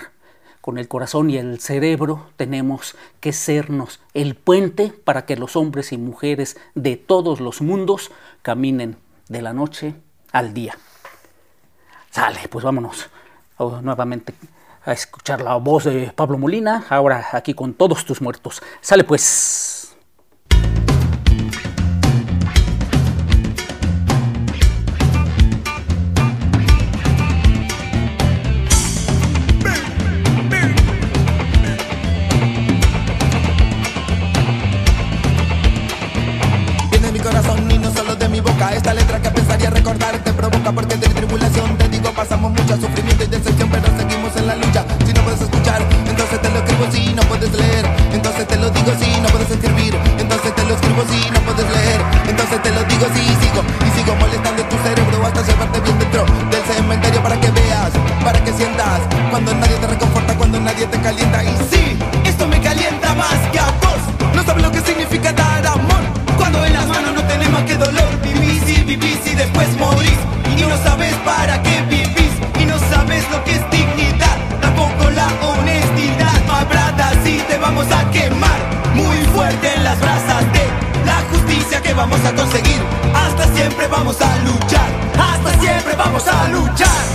con 0.60 0.76
el 0.76 0.88
corazón 0.88 1.30
y 1.30 1.38
el 1.38 1.58
cerebro 1.58 2.26
tenemos 2.36 2.96
que 3.20 3.32
sernos 3.32 4.00
el 4.12 4.34
puente 4.34 4.92
para 5.04 5.24
que 5.24 5.36
los 5.36 5.56
hombres 5.56 5.90
y 5.92 5.96
mujeres 5.96 6.58
de 6.74 6.96
todos 6.96 7.40
los 7.40 7.62
mundos 7.62 8.10
caminen 8.42 8.98
de 9.30 9.40
la 9.40 9.54
noche 9.54 9.94
al 10.32 10.52
día. 10.52 10.76
Sale, 12.10 12.48
pues 12.48 12.64
vámonos 12.64 13.08
nuevamente 13.82 14.34
a 14.84 14.92
escuchar 14.92 15.40
la 15.40 15.54
voz 15.56 15.84
de 15.84 16.12
Pablo 16.14 16.36
Molina, 16.38 16.84
ahora 16.88 17.28
aquí 17.32 17.54
con 17.54 17.74
todos 17.74 18.04
tus 18.04 18.20
muertos. 18.20 18.62
Sale 18.80 19.04
pues. 19.04 19.81
Porque 40.74 40.96
de 40.96 41.08
tribulación. 41.08 41.76
Te 41.76 41.88
digo 41.88 42.10
pasamos 42.12 42.50
mucho 42.52 42.76
sufrimiento 42.76 43.24
y 43.24 43.26
decepción 43.26 43.68
Pero 43.70 43.86
seguimos 43.96 44.36
en 44.36 44.46
la 44.46 44.56
lucha. 44.56 44.84
Si 45.06 45.12
no 45.12 45.22
puedes 45.22 45.40
escuchar, 45.40 45.82
entonces 46.08 46.40
te 46.40 46.48
lo 46.50 46.58
escribo. 46.58 46.84
Si 46.90 47.14
no 47.14 47.22
puedes 47.22 47.52
leer, 47.52 47.84
entonces 48.12 48.46
te 48.46 48.56
lo 48.56 48.70
digo. 48.70 48.92
Si 49.00 49.20
no 49.20 49.28
puedes 49.28 49.50
escribir, 49.50 49.94
entonces 50.18 50.54
te 50.54 50.64
lo 50.64 50.74
escribo. 50.74 51.02
Si 51.10 51.30
no 51.30 51.40
puedes 51.40 51.66
leer, 51.70 52.00
entonces 52.28 52.62
te 52.62 52.70
lo 52.70 52.82
digo. 52.84 53.06
Si 53.14 53.22
sigo 53.42 53.60
y 53.86 53.98
sigo 53.98 54.14
molestando 54.16 54.62
tu 54.64 54.76
cerebro 54.78 55.26
Hasta 55.26 55.42
llevarte 55.42 55.80
bien 55.80 55.98
dentro 55.98 56.24
del 56.50 56.62
cementerio 56.62 57.22
Para 57.22 57.40
que 57.40 57.50
veas, 57.50 57.90
para 58.24 58.42
que 58.42 58.52
sientas 58.52 59.00
Cuando 59.30 59.54
nadie 59.54 59.76
te 59.76 59.86
reconforta, 59.86 60.34
cuando 60.36 60.60
nadie 60.60 60.86
te 60.86 60.98
calienta. 61.00 61.44
Y 61.44 61.71
que 81.80 81.94
vamos 81.94 82.22
a 82.24 82.34
conseguir. 82.34 82.82
Hasta 83.14 83.46
siempre 83.54 83.86
vamos 83.86 84.20
a 84.20 84.36
luchar. 84.38 84.90
Hasta 85.18 85.60
siempre 85.60 85.94
vamos 85.96 86.26
a 86.26 86.48
luchar 86.48 87.11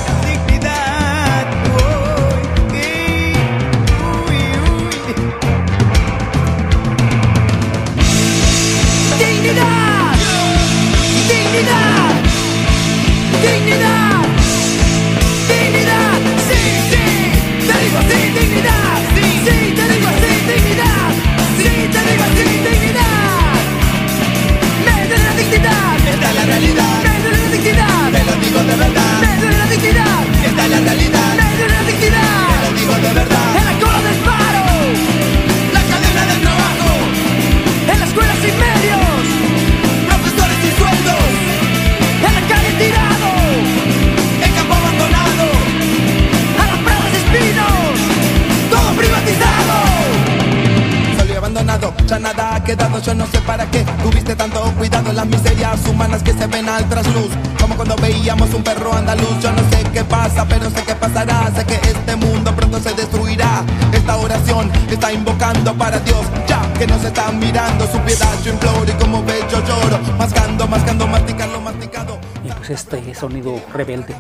cuidado, 54.75 55.13
las 55.13 55.25
miserias 55.25 55.85
humanas 55.87 56.23
que 56.23 56.33
se 56.33 56.47
ven 56.47 56.67
al 56.69 56.87
trasluz, 56.89 57.31
como 57.59 57.75
cuando 57.75 57.95
veíamos 57.95 58.53
un 58.53 58.63
perro 58.63 58.93
andaluz, 58.93 59.39
yo 59.41 59.51
no 59.51 59.59
sé 59.69 59.83
qué 59.93 60.03
pasa, 60.03 60.45
pero 60.47 60.69
sé 60.69 60.83
qué 60.83 60.95
pasará, 60.95 61.51
sé 61.55 61.65
que 61.65 61.75
este 61.75 62.15
mundo 62.15 62.55
pronto 62.55 62.79
se 62.79 62.93
destruirá, 62.93 63.63
esta 63.91 64.17
oración 64.17 64.71
está 64.89 65.11
invocando 65.11 65.73
para 65.75 65.99
Dios, 65.99 66.25
ya 66.47 66.61
que 66.73 66.87
nos 66.87 67.03
están 67.03 67.39
mirando, 67.39 67.85
su 67.91 67.99
piedad 67.99 68.33
yo 68.43 68.51
imploro 68.51 68.85
y 68.87 68.93
como 68.93 69.23
yo 69.25 69.63
lloro, 69.65 69.99
mascando, 70.17 70.67
mascando, 70.67 71.07
masticando, 71.07 71.61
masticado. 71.61 72.19
Pues 72.67 72.81
este 72.81 73.15
sonido 73.15 73.61
rebelde 73.71 74.13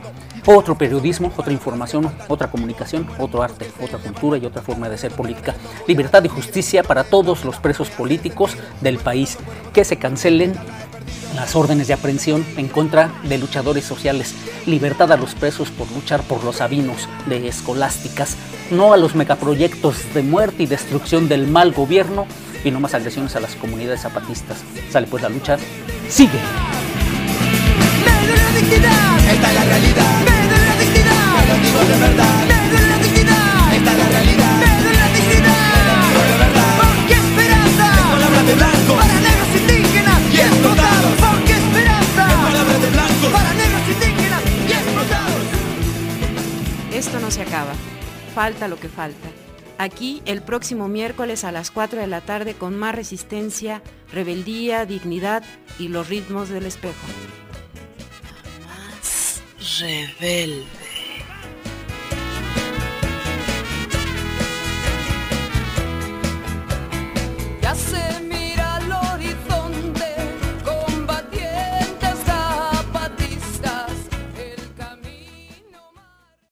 otro 0.45 0.77
periodismo, 0.77 1.33
otra 1.35 1.51
información, 1.51 2.09
otra 2.29 2.49
comunicación, 2.49 3.05
otro 3.19 3.43
arte, 3.43 3.69
otra 3.81 3.99
cultura 3.99 4.37
y 4.37 4.45
otra 4.45 4.61
forma 4.61 4.87
de 4.87 4.97
ser 4.97 5.11
política. 5.11 5.53
Libertad 5.85 6.23
y 6.23 6.29
justicia 6.29 6.81
para 6.81 7.03
todos 7.03 7.43
los 7.43 7.57
presos 7.57 7.89
políticos 7.89 8.55
del 8.79 8.99
país. 8.99 9.37
Que 9.73 9.83
se 9.83 9.97
cancelen 9.97 10.53
las 11.35 11.57
órdenes 11.57 11.87
de 11.87 11.95
aprehensión 11.95 12.45
en 12.55 12.69
contra 12.69 13.11
de 13.23 13.37
luchadores 13.37 13.83
sociales, 13.83 14.33
libertad 14.65 15.11
a 15.11 15.17
los 15.17 15.35
presos 15.35 15.69
por 15.69 15.91
luchar 15.91 16.21
por 16.21 16.41
los 16.45 16.57
sabinos 16.57 17.09
de 17.25 17.49
escolásticas, 17.49 18.37
no 18.71 18.93
a 18.93 18.97
los 18.97 19.13
megaproyectos 19.13 20.13
de 20.13 20.23
muerte 20.23 20.63
y 20.63 20.67
destrucción 20.67 21.27
del 21.27 21.47
mal 21.47 21.73
gobierno 21.73 22.25
y 22.63 22.71
no 22.71 22.79
más 22.79 22.93
agresiones 22.93 23.35
a 23.35 23.41
las 23.41 23.55
comunidades 23.55 24.03
zapatistas. 24.03 24.63
Sale 24.89 25.07
pues 25.07 25.21
la 25.21 25.27
lucha, 25.27 25.57
sigue. 26.07 26.39
Esta 28.07 29.49
es 29.49 29.55
la 29.55 29.63
realidad. 29.65 30.13
Me 30.25 30.33
lo 31.47 31.55
digo 31.61 31.79
de 31.79 31.97
verdad. 31.99 32.35
Esta 33.73 33.91
es 33.91 33.97
la 33.97 34.07
realidad. 34.09 34.57
Me 34.57 34.67
lo 34.67 35.03
digo 35.13 36.21
de 36.23 36.37
verdad. 36.37 36.71
Porque 36.81 37.13
esperanza 37.13 37.85
Es 37.93 38.01
palabra 38.11 38.43
de 38.43 38.53
blanco. 38.55 38.93
para 38.95 39.13
negros 39.19 39.49
indígenas 39.55 40.21
y 40.33 40.37
explotados. 40.39 41.13
Porque 41.19 41.53
esperanza 41.53 42.27
Palabra 42.27 42.77
de 42.79 42.89
blanco. 42.89 43.27
para 43.31 43.53
negros 43.53 43.81
indígenas 43.87 44.41
y 44.67 44.71
explotados. 44.71 45.41
Esto 46.93 47.19
no 47.19 47.31
se 47.31 47.41
acaba. 47.41 47.73
Falta 48.35 48.67
lo 48.67 48.79
que 48.79 48.89
falta. 48.89 49.27
Aquí 49.79 50.21
el 50.25 50.41
próximo 50.41 50.87
miércoles 50.87 51.43
a 51.43 51.51
las 51.51 51.69
4 51.71 51.99
de 52.01 52.07
la 52.07 52.21
tarde 52.21 52.55
con 52.55 52.75
más 52.75 52.95
resistencia, 52.95 53.81
rebeldía, 54.11 54.85
dignidad 54.87 55.43
y 55.77 55.89
los 55.89 56.09
ritmos 56.09 56.49
del 56.49 56.65
espejo. 56.65 56.95
Rebelde. 59.67 60.86